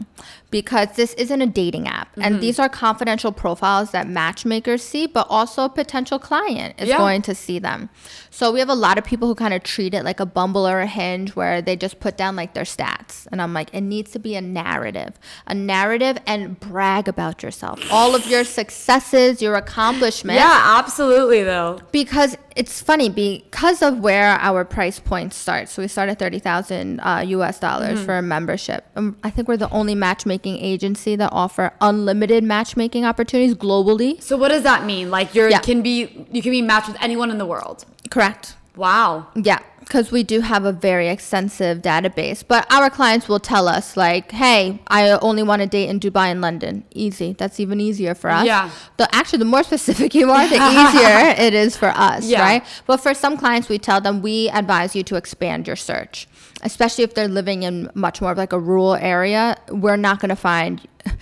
[0.53, 5.27] because this isn't a dating app and these are confidential profiles that matchmakers see but
[5.29, 6.99] also a potential client is Yeah.
[6.99, 7.91] going to see them
[8.31, 10.69] so we have a lot of people who kind of treat it like a bumble
[10.69, 13.81] or a hinge where they just put down like their stats and i'm like it
[13.81, 19.41] needs to be a narrative a narrative and brag about yourself all of your successes
[19.43, 21.81] your accomplishments Yeah, absolutely, though.
[21.93, 25.73] because it's funny because of where our price point starts.
[25.73, 27.59] So we start at thirty thousand uh, U.S.
[27.59, 28.05] dollars Mm-hmm.
[28.05, 28.85] for a membership.
[28.95, 29.95] Um, I think we're the only
[30.43, 34.21] matchmaking agency that offer unlimited matchmaking opportunities globally.
[34.23, 35.11] So what does that mean?
[35.11, 35.61] Like you Yeah.
[35.61, 37.85] can be you can be matched with anyone in the world.
[38.11, 38.57] Correct.
[38.77, 39.27] Wow.
[39.37, 42.43] Yeah, because we do have a very extensive database.
[42.47, 46.29] But our clients will tell us, like, hey, I only want to date in Dubai
[46.33, 46.85] and London.
[46.95, 47.35] Easy.
[47.37, 48.47] That's even easier for us.
[48.47, 48.71] Yeah.
[48.97, 52.41] The actually, the more specific you are, the easier it is for us, Yeah.
[52.41, 52.63] right?
[52.87, 56.27] But for some clients, we tell them we advise you to expand your search,
[56.63, 59.57] especially if they're living in much more of like a rural area.
[59.71, 60.81] We're not going to find.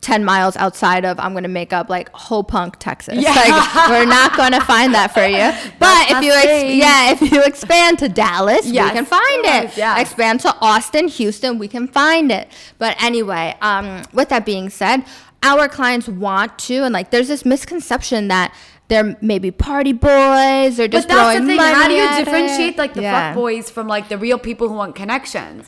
[0.00, 3.14] 10 miles outside of I'm going to make up like Hopunk, Texas.
[3.22, 3.30] Yeah.
[3.32, 5.52] Like we're not going to find that for you.
[5.78, 8.90] But if you ex- yeah, if you expand to Dallas, Yes.
[8.90, 9.78] we can find Yes, it.
[9.78, 10.00] yes.
[10.00, 12.48] Expand to Austin, Houston, we can find it.
[12.78, 15.04] But anyway, um, with that being said,
[15.44, 18.52] our clients want to, and like, there's this misconception that
[18.92, 21.58] they're maybe party boys or just But that's the thing.
[21.58, 22.24] How do you at it.
[22.26, 23.14] differentiate like the Yeah.
[23.30, 25.66] fuck boys from like the real people who want connections?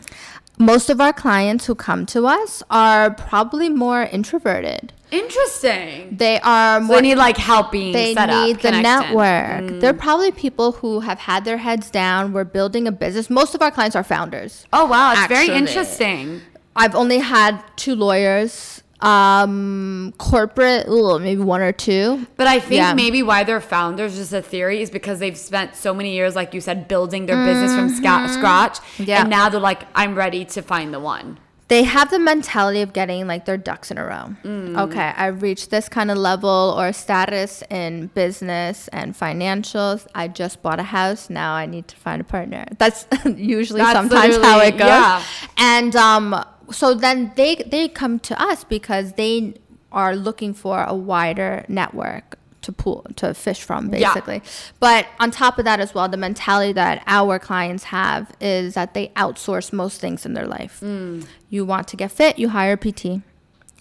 [0.58, 4.92] Most of our clients who come to us are probably more introverted.
[5.10, 6.16] Interesting.
[6.16, 8.46] They are So more they need like help being they set up.
[8.46, 8.84] need the connection.
[8.84, 9.64] Mm.
[9.64, 9.80] network.
[9.80, 12.32] They're probably people who have had their heads down.
[12.32, 13.28] We're building a business.
[13.30, 14.64] Most of our clients are founders.
[14.72, 16.40] Oh wow, it's very interesting.
[16.76, 18.82] I've only had two lawyers.
[19.00, 20.88] Um, corporate,
[21.20, 22.26] maybe one or two.
[22.36, 22.94] But I think Yeah.
[22.94, 26.54] maybe why they're founders, just a theory, is because they've spent so many years, like
[26.54, 28.78] you said, building their business from sca- scratch.
[28.78, 29.02] Mm-hmm.
[29.04, 29.20] Yeah.
[29.22, 31.38] And now they're like, I'm ready to find the one.
[31.68, 34.36] They have the mentality of getting like their ducks in a row.
[34.44, 34.78] Mm.
[34.82, 40.06] Okay, I've reached this kind of level or status in business and financials.
[40.14, 41.30] I just bought a house.
[41.30, 42.66] Now I need to find a partner.
[42.78, 44.88] That's usually That's sometimes how it goes.
[44.88, 45.22] yeah.
[45.56, 49.54] And um, so then they they come to us because they
[49.92, 54.08] are looking for a wider network to pool to fish from Yeah.
[54.08, 54.42] basically.
[54.80, 58.94] But on top of that as well, the mentality that our clients have is that
[58.94, 60.80] they outsource most things in their life.
[60.82, 61.26] Mm.
[61.50, 63.22] You want to get fit, you hire a PT.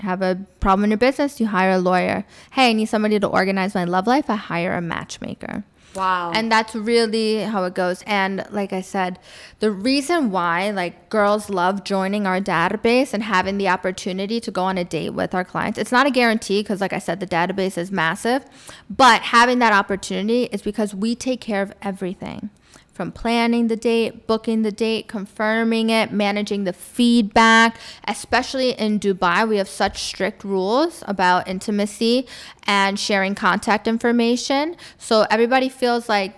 [0.02, 2.26] Have a problem in your business, you hire a lawyer.
[2.52, 5.64] Hey, I need somebody to organize my love life, I hire a matchmaker.
[5.96, 6.32] Wow.
[6.34, 8.04] And that's really how it goes.
[8.08, 9.20] And like I said,
[9.60, 14.64] the reason why like girls love joining our database and having the opportunity to go
[14.64, 17.28] on a date with our clients, it's not a guarantee because like I said, the
[17.28, 18.46] database is massive,
[18.90, 22.50] but having that opportunity is because we take care of everything.
[22.94, 27.78] From planning the date, booking the date, confirming it, managing the feedback.
[28.08, 32.28] Especially in Dubai, we have such strict rules about intimacy
[32.68, 34.76] and sharing contact information.
[35.00, 36.36] So everybody feels like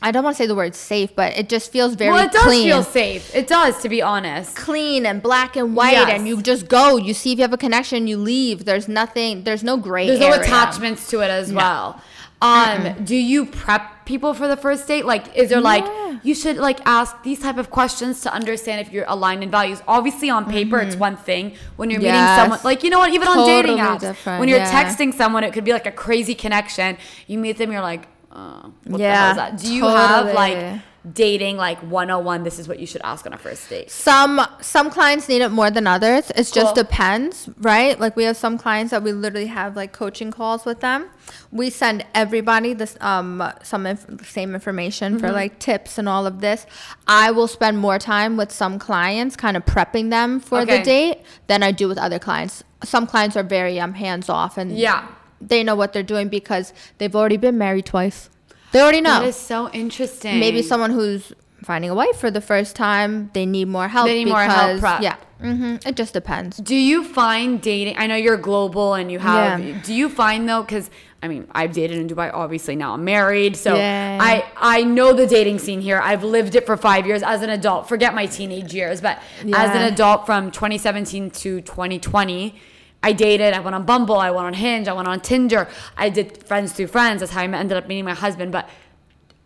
[0.00, 2.30] I don't want to say the word safe, but it just feels very well, it
[2.30, 2.68] does clean.
[2.68, 3.34] feel safe.
[3.34, 4.54] It does, to be honest.
[4.54, 6.10] clean and black and white Yes.
[6.10, 9.42] and you just go you see if you have a connection you leave there's nothing
[9.42, 12.00] there's no gray There's no attachments to it as well.
[12.40, 15.04] Um, do you prep people for the first date?
[15.04, 15.84] Like, is there like
[16.24, 19.80] you should like ask these type of questions to understand if you're aligned in values?
[19.86, 21.54] Obviously, on paper, it's one thing.
[21.76, 24.58] When you're meeting someone, like you know what, even on dating apps, different, when you're
[24.58, 24.84] yeah.
[24.84, 26.96] texting someone, it could be like a crazy connection.
[27.26, 29.58] You meet them, you're like, uh, what the hell Yeah, is that?
[29.58, 30.80] Do you have like
[31.14, 32.42] dating like 101?
[32.44, 33.90] This is what you should ask on a first date.
[33.90, 38.36] some some clients need it more than others it just depends right like we have
[38.36, 41.08] some clients that we literally have like coaching calls with them
[41.52, 45.20] we send everybody this um some inf- same information Mm-hmm.
[45.26, 46.66] for like tips and all of this
[47.06, 50.78] i will spend more time with some clients kind of prepping them for Okay.
[50.78, 54.58] the date than i do with other clients some clients are very um hands off
[54.58, 55.06] and Yeah.
[55.40, 58.28] they know what they're doing because they've already been married twice.
[58.72, 59.20] They already know.
[59.20, 60.38] That is so interesting.
[60.40, 61.32] Maybe someone who's
[61.64, 64.06] finding a wife for the first time, they need more help.
[64.06, 65.02] They need more help prep.
[65.02, 66.58] Yeah, hmm it just depends.
[66.58, 67.96] Do you find dating?
[67.98, 69.62] I know you're global and you have.
[69.64, 69.80] Yeah.
[69.82, 70.62] Do you find though?
[70.62, 72.30] Because I mean, I've dated in Dubai.
[72.32, 74.18] Obviously, now I'm married, so Yeah.
[74.20, 75.98] I I know the dating scene here.
[76.02, 77.88] I've lived it for five years as an adult.
[77.88, 79.18] Forget my teenage years, but
[79.52, 82.54] as an adult from 2017 to 2020.
[83.02, 83.54] I dated.
[83.54, 84.16] I went on Bumble.
[84.16, 84.88] I went on Hinge.
[84.88, 85.68] I went on Tinder.
[85.96, 87.20] I did friends through friends.
[87.20, 88.52] That's how I ended up meeting my husband.
[88.52, 88.68] But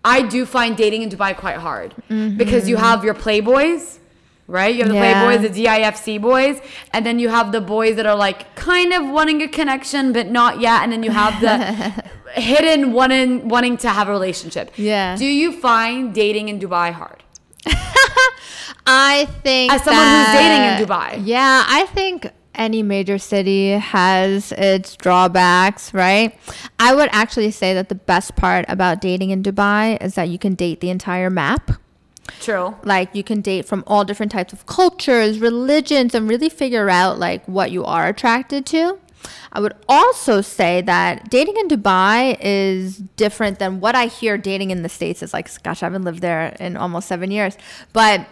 [0.05, 2.37] I do find dating in Dubai quite hard mm-hmm.
[2.37, 3.99] because you have your playboys,
[4.49, 4.75] right?
[4.75, 5.23] You have the Yeah.
[5.25, 6.61] playboys, the DIFC boys,
[6.93, 10.29] and then you have the boys that are like kind of wanting a connection but
[10.29, 11.57] not yet, and then you have the
[12.35, 14.73] hidden wanting wanting to have a relationship.
[14.77, 15.17] Yeah.
[15.17, 17.23] Do you find dating in Dubai hard?
[18.87, 21.23] I think As someone who's dating in Dubai.
[21.25, 26.39] Yeah, I think any major city has its drawbacks, right?
[26.79, 30.39] I would actually say that the best part about dating in Dubai is that you
[30.39, 31.73] can date the entire map.
[32.41, 32.77] True.
[32.85, 37.19] like you can date from all different types of cultures religions and really figure out
[37.19, 38.99] like what you are attracted to
[39.53, 44.71] i would also say that dating in dubai is different than what i hear dating
[44.71, 47.59] in the states is like gosh i haven't lived there in almost seven years
[47.93, 48.27] but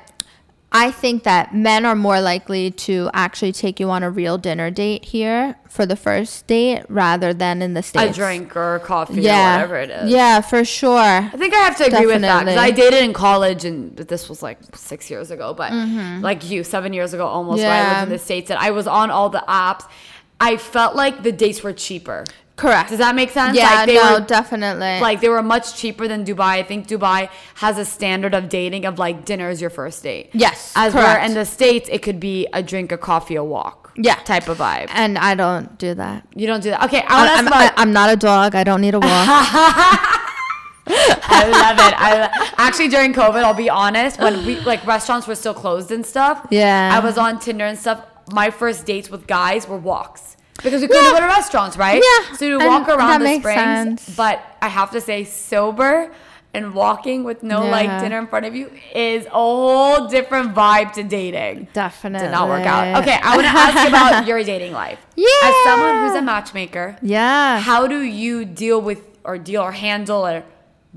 [0.72, 4.70] I think that men are more likely to actually take you on a real dinner
[4.70, 8.16] date here for the first date rather than in the States.
[8.16, 10.10] A drink or coffee yeah, or whatever it is.
[10.10, 10.96] Yeah, for sure.
[10.96, 14.28] I think I have to agree with that because I dated in college, and this
[14.28, 15.72] was like six years ago, but
[16.22, 18.02] like you, seven years ago almost, where I lived Mm-hmm.
[18.04, 19.84] In the States, and I was on all the apps.
[20.40, 22.24] I felt like the dates were cheaper.
[22.60, 22.90] Correct.
[22.90, 23.56] Does that make sense?
[23.56, 25.00] Yeah, like they no, were, definitely.
[25.00, 26.60] Like they were much cheaper than Dubai.
[26.60, 30.28] I think Dubai has a standard of dating of like dinner is your first date.
[30.34, 31.26] Yes, As where correct.
[31.26, 33.92] in the States, it could be a drink, a coffee, a walk.
[33.96, 34.16] Yeah.
[34.16, 34.88] Type of vibe.
[34.90, 36.26] and I don't do that.
[36.34, 36.84] You don't do that.
[36.84, 37.78] Okay, I'm, I'm, about.
[37.78, 38.54] I, am not a dog.
[38.54, 39.08] I don't need a walk.
[40.86, 41.94] I love it.
[41.96, 46.04] I actually during COVID, I'll be honest, when we like restaurants were still closed and
[46.04, 46.46] stuff.
[46.50, 46.90] Yeah.
[46.92, 48.04] I was on Tinder and stuff.
[48.30, 51.12] My first dates with guys were walks because we couldn't Yeah.
[51.12, 52.02] go to restaurants, right?
[52.02, 54.02] Yeah, So we and walk around the springs.
[54.02, 54.16] sense.
[54.16, 56.10] But I have to say, sober
[56.52, 60.92] and walking with no like dinner in front of you is a whole different vibe
[60.94, 61.68] to dating.
[61.72, 62.26] Definitely.
[62.26, 63.02] Did not work out.
[63.02, 64.98] Okay, I want to ask you about your dating life.
[65.14, 65.26] Yeah.
[65.44, 67.60] As someone who's a matchmaker, Yeah.
[67.60, 70.42] how do you deal with or deal or handle or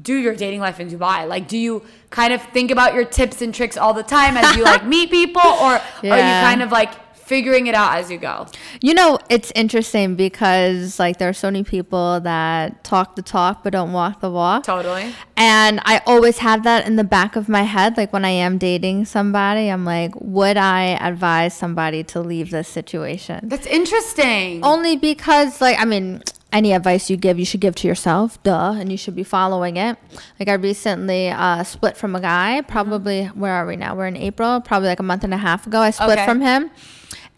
[0.01, 1.27] do your dating life in Dubai?
[1.27, 4.55] Like, do you kind of think about your tips and tricks all the time as
[4.57, 6.11] you like meet people, or are you
[6.49, 6.89] kind of like
[7.25, 8.47] figuring it out as you go?
[8.81, 13.63] You know, it's interesting because like there are so many people that talk the talk
[13.63, 14.63] but don't walk the walk.
[14.63, 15.13] Totally.
[15.35, 17.97] And I always have that in the back of my head.
[17.97, 22.67] Like when I am dating somebody, I'm like, would I advise somebody to leave this
[22.67, 23.49] situation?
[23.49, 24.63] That's interesting.
[24.63, 28.73] Only because, like, I mean, any advice you give, you should give to yourself, duh,
[28.77, 29.97] and you should be following it.
[30.39, 33.95] Like, I recently uh, split from a guy, probably, where are we now?
[33.95, 35.79] We're in April, probably like a month and a half ago.
[35.79, 36.25] I split Okay.
[36.25, 36.69] from him.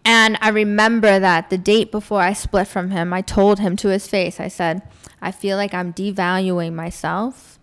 [0.06, 3.89] And I remember that the date before I split from him, I told him to
[3.89, 4.84] his face, I said,
[5.20, 7.58] I feel like I'm devaluing myself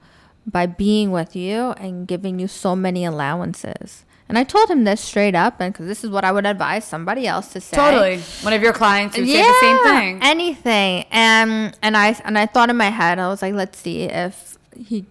[0.44, 4.04] by being with you and giving you so many allowances.
[4.28, 6.84] And I told him this straight up, and because this is what I would advise
[6.84, 8.18] somebody else to say Totally.
[8.42, 10.18] One of your clients who say the same thing.
[10.22, 11.04] Anything.
[11.10, 14.56] And and I and I thought in my head, I was like, let's see if
[14.74, 15.04] he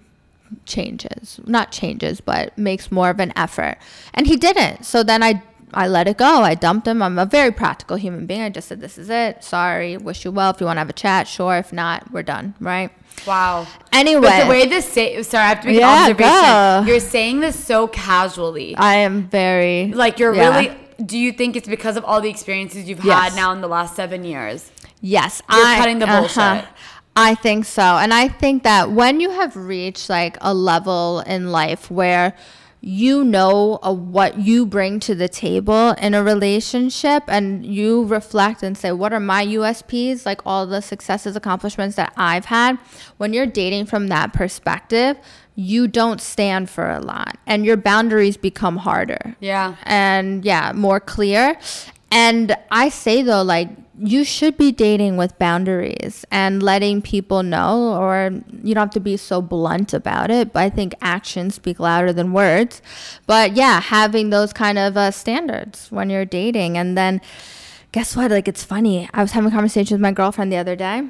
[0.65, 1.39] changes.
[1.45, 3.77] Not changes, but makes more of an effort.
[4.13, 4.85] And he didn't.
[4.85, 6.41] So then I I let it go.
[6.43, 7.01] I dumped him.
[7.01, 8.41] I'm a very practical human being.
[8.41, 9.43] I just said, This is it.
[9.43, 9.97] Sorry.
[9.97, 10.51] Wish you well.
[10.51, 11.57] If you want to have a chat, sure.
[11.57, 12.55] If not, we're done.
[12.59, 12.91] Right?
[13.25, 13.67] Wow.
[13.91, 14.21] Anyway.
[14.21, 16.85] But the way this say, sorry, I have to make Yeah, an observation.
[16.85, 16.91] go.
[16.91, 18.75] You're saying this so casually.
[18.75, 20.59] I am very Like you're yeah.
[20.59, 20.77] really.
[21.05, 23.31] Do you think it's because of all the experiences you've Yes.
[23.31, 24.71] had now in the last seven years?
[25.01, 26.19] Yes, You're cutting the uh-huh.
[26.19, 26.65] bullshit.
[27.15, 27.81] I think so.
[27.81, 32.35] And I think that when you have reached like a level in life where
[32.83, 38.63] you know uh, what you bring to the table in a relationship and you reflect
[38.63, 40.25] and say, what are my USPs?
[40.25, 42.79] Like all the successes, accomplishments that I've had.
[43.17, 45.17] When you're dating from that perspective,
[45.53, 49.75] you don't stand for a lot and your boundaries become harder Yeah.
[49.83, 51.57] and yeah, more clear.
[52.11, 53.69] And I say though, like
[54.03, 58.31] you should be dating with boundaries and letting people know, or
[58.63, 60.51] you don't have to be so blunt about it.
[60.51, 62.81] But I think actions speak louder than words.
[63.27, 67.21] But yeah, having those kind of uh, standards when you're dating, and then
[67.91, 68.31] guess what?
[68.31, 69.07] Like it's funny.
[69.13, 71.07] I was having a conversation with my girlfriend the other day.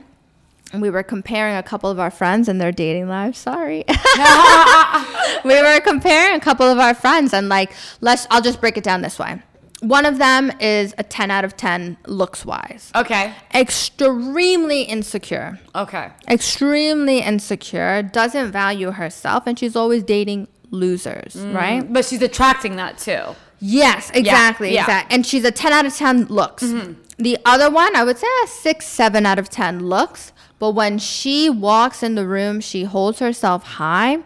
[0.74, 3.38] And we were comparing a couple of our friends and their dating lives.
[3.38, 3.84] Sorry.
[5.44, 8.84] we were comparing a couple of our friends and like let's I'll just break it
[8.84, 9.42] down this way.
[9.82, 12.92] One of them is a 10 out of 10 looks wise.
[12.96, 13.34] Okay.
[13.54, 15.60] Extremely insecure.
[15.76, 16.12] Okay.
[16.30, 21.56] Extremely insecure, doesn't value herself and she's always dating losers, mm-hmm.
[21.56, 21.94] right?
[21.94, 23.36] But she's attracting that too.
[23.60, 24.82] Yes, exactly, yeah.
[24.82, 25.16] exactly.
[25.16, 26.64] And she's a 10 out of 10 looks.
[26.64, 27.01] Mm-hmm.
[27.22, 30.34] The other one, I would say a 6, 7 out of 10 looks.
[30.58, 34.20] But when she walks in the room, she holds herself high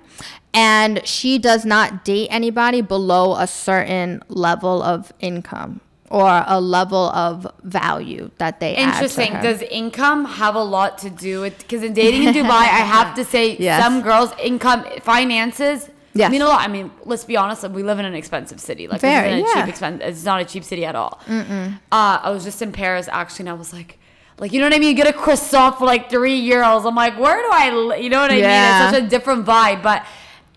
[0.54, 7.10] and she does not date anybody below a certain level of income or a level
[7.10, 9.34] of value that they Interesting.
[9.42, 11.58] Does income have a lot to do with?
[11.58, 13.84] Because in dating in Dubai, I have to say Yes.
[13.84, 15.90] some girls' income, finances.
[16.18, 16.32] Yes.
[16.32, 16.62] mean a lot.
[16.62, 17.68] I mean, let's be honest.
[17.70, 18.88] We live in an expensive city.
[18.88, 19.62] Like, we Very, live in a yeah.
[19.62, 20.02] cheap expense.
[20.04, 21.20] It's not a cheap city at all.
[21.28, 24.00] Uh, I was just in Paris actually, and I was like,
[24.40, 24.90] like you know what I mean?
[24.90, 26.86] You get a croissant for like three euros.
[26.88, 27.98] I'm like, where do I?
[28.00, 28.80] You know what I Yeah.
[28.80, 28.88] mean?
[28.90, 29.84] It's such a different vibe.
[29.84, 30.06] But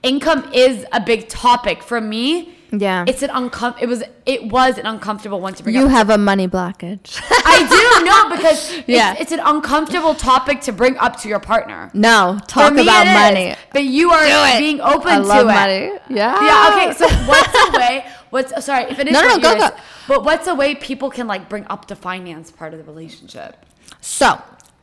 [0.03, 2.55] income is a big topic for me.
[2.71, 3.05] Yeah.
[3.09, 3.75] it's an uncom.
[3.81, 4.03] It was.
[4.27, 5.81] It was an uncomfortable one to bring up.
[5.81, 5.93] you up.
[5.93, 7.19] have a money blockage.
[7.31, 9.13] I do no because Yeah.
[9.13, 11.91] it's, it's an uncomfortable topic to bring up to your partner.
[11.95, 13.57] no, talk me, about it is, money.
[13.73, 14.59] but you are it.
[14.59, 15.47] being open I to love it.
[15.47, 15.91] money.
[16.11, 16.45] Yeah.
[16.45, 16.89] Yeah.
[16.89, 16.93] Okay.
[16.99, 18.07] So what's a way?
[18.31, 18.93] What's sorry?
[18.95, 19.15] Finish.
[19.15, 19.77] No, no, what go, go.
[20.07, 23.65] But what's a way people can like bring up the finance part of the relationship?
[24.03, 24.33] So,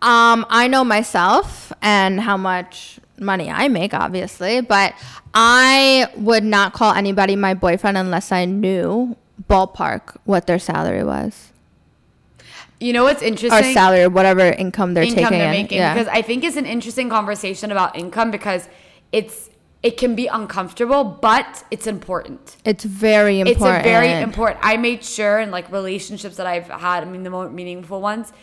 [0.01, 4.93] um, I know myself and how much money I make, obviously, but
[5.33, 9.15] I would not call anybody my boyfriend unless I knew
[9.49, 11.51] ballpark what their salary was
[12.79, 13.73] You know what's or interesting?
[13.73, 15.93] salary or whatever income they're income taking they're making yeah.
[15.93, 18.69] because I think it's an interesting conversation about income because
[19.11, 19.49] it's
[19.83, 22.57] it can be uncomfortable, but it's important.
[22.65, 23.77] it's very important.
[23.77, 24.59] It's a very important.
[24.63, 27.03] I made sure in like relationships that I've had.
[27.03, 28.33] I mean, the more meaningful ones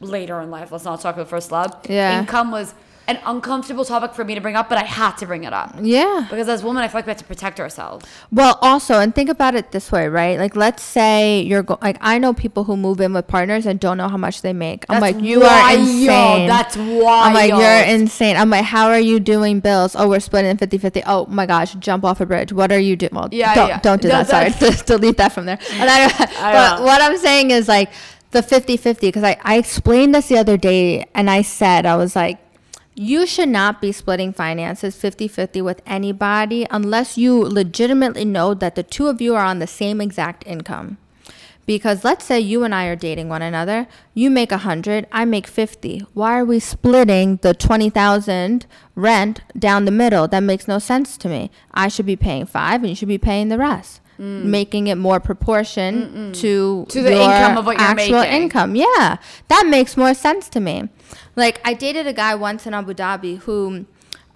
[0.00, 0.70] later in life.
[0.70, 1.74] Let's not talk about first love.
[1.88, 2.20] Yeah.
[2.20, 2.74] income was
[3.10, 5.74] an uncomfortable topic for me to bring up, but I had to bring it up
[5.80, 6.26] Yeah.
[6.30, 8.04] because as women, I feel like we have to protect ourselves.
[8.30, 10.38] Well, also, and think about it this way, right?
[10.38, 13.78] Like, let's say you're go- like, I know people who move in with partners and
[13.80, 14.84] don't know how much they make.
[14.88, 16.48] I'm That's like, you are insane.
[16.48, 17.26] That's wild.
[17.28, 18.36] I'm like, you're insane.
[18.36, 19.94] I'm like, how are you doing bills?
[19.96, 21.02] Oh, we're splitting 50 50.
[21.06, 22.52] Oh my gosh, jump off a bridge.
[22.52, 23.10] What are you doing?
[23.12, 23.80] Well, Yeah, don't, yeah.
[23.80, 24.28] don't do That-.
[24.28, 24.50] Sorry.
[24.86, 25.58] Delete that from there.
[25.72, 26.04] I,
[26.38, 26.84] I but know.
[26.84, 27.90] what I'm saying is like
[28.32, 31.96] the 50 50, because I, I explained this the other day and I said, I
[31.96, 32.38] was like,
[33.00, 38.74] you should not be splitting finances 50 50 with anybody unless you legitimately know that
[38.74, 40.98] the two of you are on the same exact income.
[41.64, 45.24] Because let's say you and I are dating one another, you make a 100, I
[45.24, 46.00] make 50.
[46.12, 50.28] Why are we splitting the 20,000 rent down the middle?
[50.28, 51.50] That makes no sense to me.
[51.72, 54.00] I should be paying 5 and you should be paying the rest.
[54.18, 54.44] Mm.
[54.44, 58.42] Making it more proportion to To the your income of what you're actual making.
[58.42, 58.74] income.
[58.76, 59.16] Yeah.
[59.48, 60.90] That makes more sense to me.
[61.36, 63.86] Like I dated a guy once in Abu Dhabi who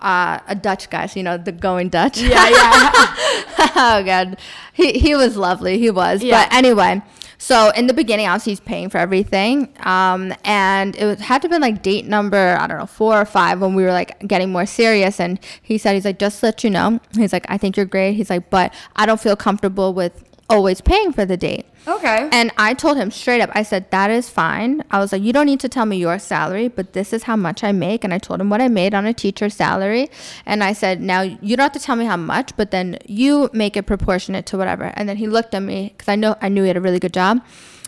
[0.01, 2.21] uh, a Dutch guy, so you know, the going Dutch.
[2.21, 2.91] Yeah, yeah.
[3.77, 4.39] oh god,
[4.73, 5.79] he he was lovely.
[5.79, 6.23] He was.
[6.23, 6.45] Yeah.
[6.45, 7.03] But anyway,
[7.39, 11.49] so in the beginning, obviously he's paying for everything, um, and it was, had to
[11.49, 14.53] been like date number I don't know four or five when we were like getting
[14.53, 15.21] more serious.
[15.21, 17.01] And he said he's like just to let you know.
[17.17, 18.15] He's like I think you're great.
[18.15, 21.67] He's like but I don't feel comfortable with always paying for the date.
[21.89, 22.29] okay.
[22.33, 24.83] And I told him straight up, I said, that is fine.
[24.91, 27.37] I was like, you don't need to tell me your salary, but this is how
[27.37, 28.05] much I make.
[28.05, 30.11] And I told him what I made on a teacher's salary.
[30.47, 33.51] And I said, now you don't have to tell me how much, but then you
[33.53, 34.93] make it proportionate to whatever.
[34.95, 37.01] And then he looked at me because I know I knew he had a really
[37.01, 37.41] good job.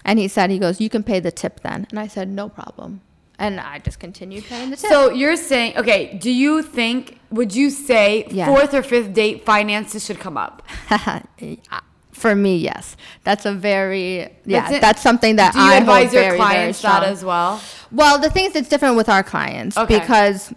[0.05, 1.87] And he said, he goes, you can pay the tip then.
[1.91, 3.01] And I said, no problem.
[3.39, 4.89] And I just continued paying the tip.
[4.89, 8.47] So you're saying, okay, do you think, would you say Yeah.
[8.47, 10.63] fourth or fifth date finances should come up?
[12.17, 14.69] for me, yes, that's a very yeah.
[14.69, 14.81] That's.
[14.81, 17.61] That's something that Do you I advise your very, clients very that as well?
[17.93, 19.99] Well, the thing is, it's different with our clients Okay.
[20.01, 20.53] because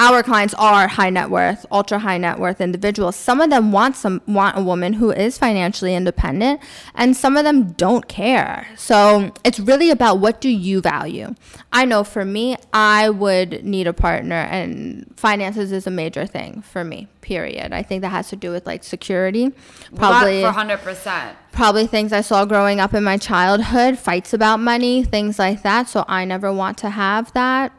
[0.00, 3.16] our clients are high net worth, ultra high net worth individuals.
[3.16, 6.60] Some of them want some want a woman who is financially independent,
[6.94, 8.66] and some of them don't care.
[8.76, 11.34] So it's really about what do you value.
[11.70, 16.62] I know for me, I would need a partner, and finances is a major thing
[16.62, 17.06] for me.
[17.20, 17.74] Period.
[17.74, 19.52] I think that has to do with like security,
[19.94, 21.36] probably for hundred percent.
[21.52, 25.90] probably things I saw growing up in my childhood, fights about money, things like that.
[25.90, 27.72] So I never want to have that.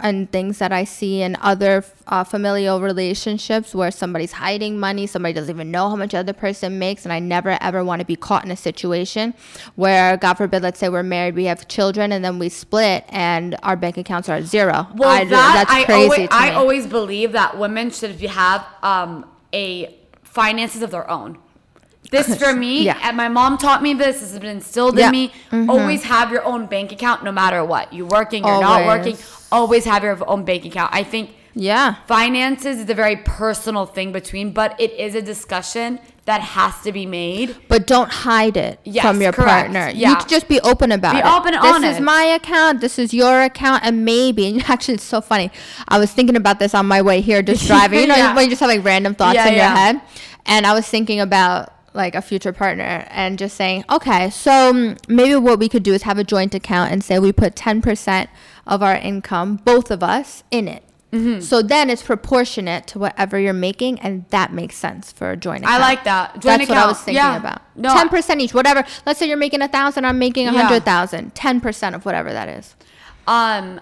[0.00, 5.32] And things that I see in other uh, familial relationships where somebody's hiding money, somebody
[5.34, 7.04] doesn't even know how much the other person makes.
[7.04, 9.34] And I never ever want to be caught in a situation
[9.76, 13.56] where, God forbid, let's say we're married, we have children, and then we split and
[13.62, 14.86] our bank accounts are at zero.
[14.94, 18.66] Well, I, that that's I crazy always, to I always believe that women should have
[18.82, 21.38] um, a finances of their own.
[22.10, 22.98] This for me, Yeah.
[23.02, 24.20] and my mom taught me this.
[24.20, 25.10] This has been instilled Yeah.
[25.12, 25.54] Mm-hmm.
[25.56, 25.72] in me.
[25.72, 27.92] Always have your own bank account, no matter what.
[27.92, 29.14] you're working, you're not working.
[29.14, 29.46] Always.
[29.52, 30.90] Always have your own bank account.
[30.94, 31.96] I think yeah.
[32.06, 36.92] finances is a very personal thing between, but it is a discussion that has to
[36.92, 37.56] be made.
[37.68, 39.72] But don't hide it Yes, from your correct.
[39.72, 39.90] partner.
[39.94, 40.10] Yeah.
[40.20, 41.22] You just be open about it.
[41.22, 41.34] Be it.
[41.34, 41.98] open and this honest.
[42.00, 42.80] is my account.
[42.82, 44.46] This is your account, and maybe.
[44.50, 45.50] And actually, it's so funny.
[45.88, 48.00] I was thinking about this on my way here, just driving.
[48.00, 48.34] You know, Yeah.
[48.34, 50.00] when you just have like random thoughts in your head,
[50.46, 54.98] and I was thinking about like a future partner and just saying, okay, so mm,
[55.08, 57.80] maybe what we could do is have a joint account and say we put ten
[57.82, 58.30] percent
[58.66, 60.82] of our income, both of us, in it.
[61.12, 61.40] Mm-hmm.
[61.40, 65.64] So then it's proportionate to whatever you're making, and that makes sense for a joint
[65.64, 66.34] I like that.
[66.34, 67.38] Joint That's what I was thinking Yeah.
[67.38, 67.62] about.
[67.76, 68.84] No, ten percent each, whatever.
[69.06, 70.64] Let's say you're making a thousand, I'm making a Yeah.
[70.64, 71.34] hundred thousand.
[71.34, 72.76] Ten percent of whatever that is.
[73.26, 73.80] Um,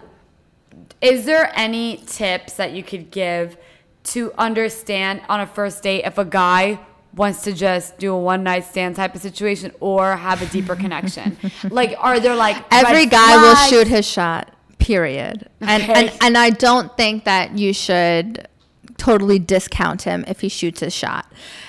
[1.00, 3.56] is there any tips that you could give
[4.04, 6.78] to understand on a first date if a guy
[7.16, 10.76] wants to just do a one night stand type of situation or have a deeper
[10.76, 11.36] connection?
[11.70, 14.52] like, are there like Every guy will shoot his shot.
[14.78, 15.48] Period.
[15.60, 15.92] And Okay.
[15.94, 18.46] and and I don't think that you should
[18.98, 21.26] totally discount him if he shoots his shot.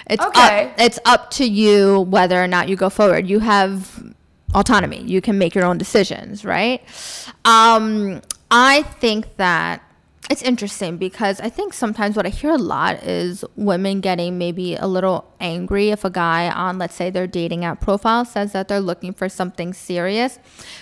[0.10, 0.66] It's Okay.
[0.68, 3.28] up, it's up to you whether or not you go forward.
[3.28, 4.04] You have
[4.54, 5.02] autonomy.
[5.04, 6.82] You can make your own decisions, right?
[7.44, 8.22] Um,
[8.52, 9.82] I think that
[10.30, 14.76] it's interesting because I think sometimes what I hear a lot is women getting maybe
[14.76, 18.68] a little angry if a guy on, let's say, their dating app profile says that
[18.68, 20.40] they're looking for something serious,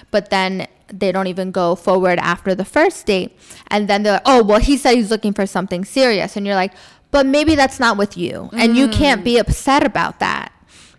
[0.10, 3.38] but then they don't even go forward after the first date.
[3.68, 6.36] And then they're like, oh, well, he said he's looking for something serious.
[6.36, 6.74] And you're like,
[7.12, 8.50] but maybe that's not with you.
[8.54, 9.42] And you can't be mm.
[9.42, 10.52] upset about that.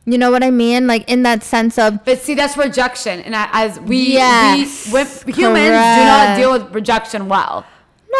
[0.09, 0.87] You know what I mean?
[0.87, 5.25] Like in that sense of, But see, that's rejection, and as we, Yes, we with,
[5.27, 7.67] humans do not deal with rejection well.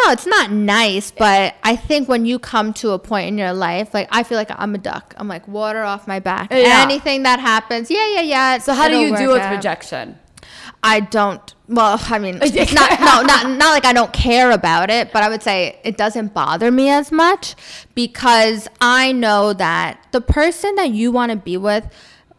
[0.05, 3.53] No, it's not nice, but I think when you come to a point in your
[3.53, 5.15] life, like I feel like I'm a duck.
[5.17, 6.51] I'm like water off my back.
[6.51, 6.83] Yeah.
[6.83, 8.57] Anything that happens, yeah, yeah, yeah.
[8.59, 9.55] So how do you deal with out.
[9.55, 10.19] rejection?
[10.83, 11.53] I don't.
[11.67, 15.23] Well, I mean, it's not no, not not like I don't care about it, but
[15.23, 17.55] I would say it doesn't bother me as much
[17.95, 21.91] because I know that the person that you want to be with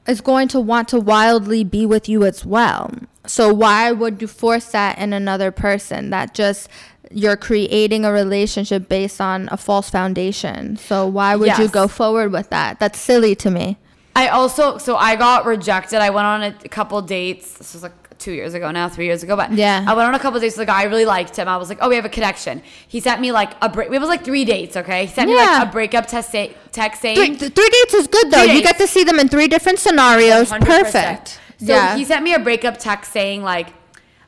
[0.07, 2.91] is going to want to wildly be with you as well.
[3.27, 6.11] So why would you force that in another person?
[6.11, 6.69] That just
[7.11, 10.77] you're creating a relationship based on a false foundation.
[10.77, 12.79] So why would you go forward with that?
[12.81, 13.79] That's silly to me.
[14.15, 16.01] I also so I got rejected.
[16.01, 17.59] I went on a, couple dates.
[17.59, 19.37] This was like two years ago now, three years ago.
[19.37, 19.85] But Yeah.
[19.87, 20.81] I went on a couple dates with a guy.
[20.81, 21.47] I really liked him.
[21.47, 22.63] I was like, oh, we have a connection.
[22.89, 23.93] He sent me like a break.
[23.93, 24.77] It was like three dates.
[24.77, 27.95] Okay, he sent me like a breakup test say, text saying Three, th- three dates
[27.95, 28.43] is good though.
[28.43, 30.51] You get to see them in three different scenarios.
[30.51, 30.61] 100%.
[30.63, 31.41] Perfect.
[31.59, 31.97] So yeah.
[31.97, 33.73] he sent me a breakup text saying like,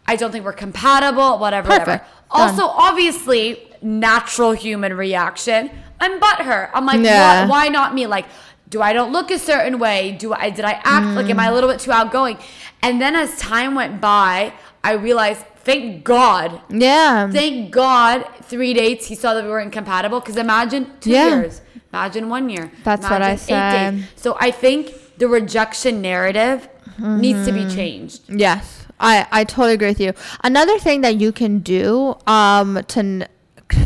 [0.06, 1.38] I don't think we're compatible.
[1.38, 1.68] Whatever.
[1.68, 2.04] Whatever.
[2.30, 5.70] Also, obviously, natural human reaction.
[6.00, 6.70] I'm butthurt.
[6.74, 7.42] I'm like, Yeah.
[7.42, 8.06] why, why not me?
[8.06, 8.26] Like,
[8.68, 10.12] do I don't look a certain way?
[10.12, 12.38] Do I did I act like am I a little bit too outgoing?
[12.82, 14.52] And then as time went by,
[14.84, 17.28] I realized, thank God, yeah.
[17.30, 20.20] thank God, three dates he saw that we were incompatible.
[20.20, 21.28] Because imagine two Yeah.
[21.34, 21.60] years,
[21.92, 24.08] imagine one year, That's what I imagine eight said.
[24.16, 26.68] So I think the rejection narrative
[26.98, 27.74] needs to be Mm-hmm.
[27.76, 28.20] changed.
[28.28, 30.12] Yes, I, I totally agree with you.
[30.44, 33.28] Another thing that you can do um, to n-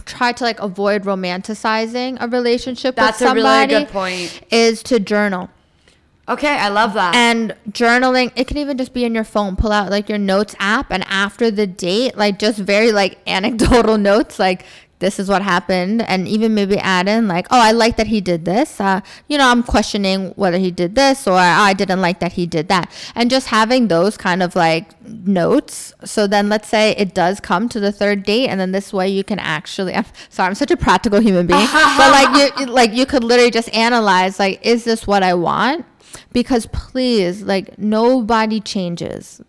[0.04, 4.42] try to like avoid romanticizing a relationship That's with a really somebody good point.
[4.50, 5.50] is to journal.
[6.26, 7.14] Okay, I love that.
[7.14, 9.56] And journaling, it can even just be in your phone.
[9.56, 13.98] Pull out like your notes app, and after the date, like just very like anecdotal
[13.98, 14.64] notes, like
[15.04, 18.20] this is what happened, and even maybe add in like, oh, I like that he
[18.20, 18.80] did this.
[18.80, 22.32] Uh, you know, I'm questioning whether he did this, or "Oh, I didn't like that
[22.32, 25.92] he did that, and just having those kind of like notes.
[26.04, 29.08] So then, let's say it does come to the third date, and then this way
[29.08, 29.94] you can actually.
[29.94, 33.50] I'm sorry, I'm such a practical human being, but like you, like you could literally
[33.50, 35.84] just analyze like, is this what I want?
[36.32, 39.40] because please like nobody changes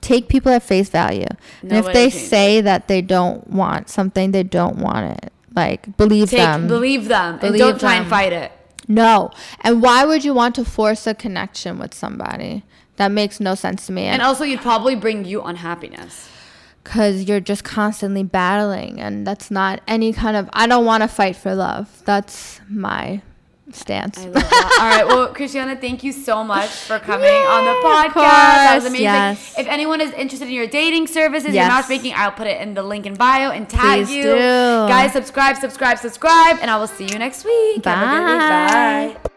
[0.00, 1.26] take people at face value
[1.62, 2.28] and if they changes.
[2.28, 6.68] say that they don't want something they don't want it Like believe Take them.
[6.68, 8.10] believe them and Believe don't try and them.
[8.10, 8.52] fight it.
[8.86, 9.30] no.
[9.60, 12.62] And why would you want to force a connection with somebody?
[12.96, 14.04] That makes no sense to me.
[14.04, 16.28] And also, you'd probably bring you unhappiness.
[16.82, 21.08] because you're just constantly battling and that's not any kind of i don't want to
[21.08, 23.20] fight for love that's my
[23.72, 24.78] stance I love that.
[24.80, 25.06] All right.
[25.06, 28.08] Well, Christiana, thank you so much for coming on the podcast.
[28.08, 29.04] of that was amazing.
[29.04, 29.54] yes.
[29.58, 31.64] If anyone is interested in your dating services, Yes.
[31.66, 34.22] your matchmaking, I'll put it in the link in bio and tag Please you.
[34.22, 34.34] do.
[34.88, 37.84] Guys, subscribe, subscribe, subscribe, and I will see you next week.
[37.84, 38.38] Have a good week.
[38.38, 39.16] Bye.
[39.24, 39.30] Bye.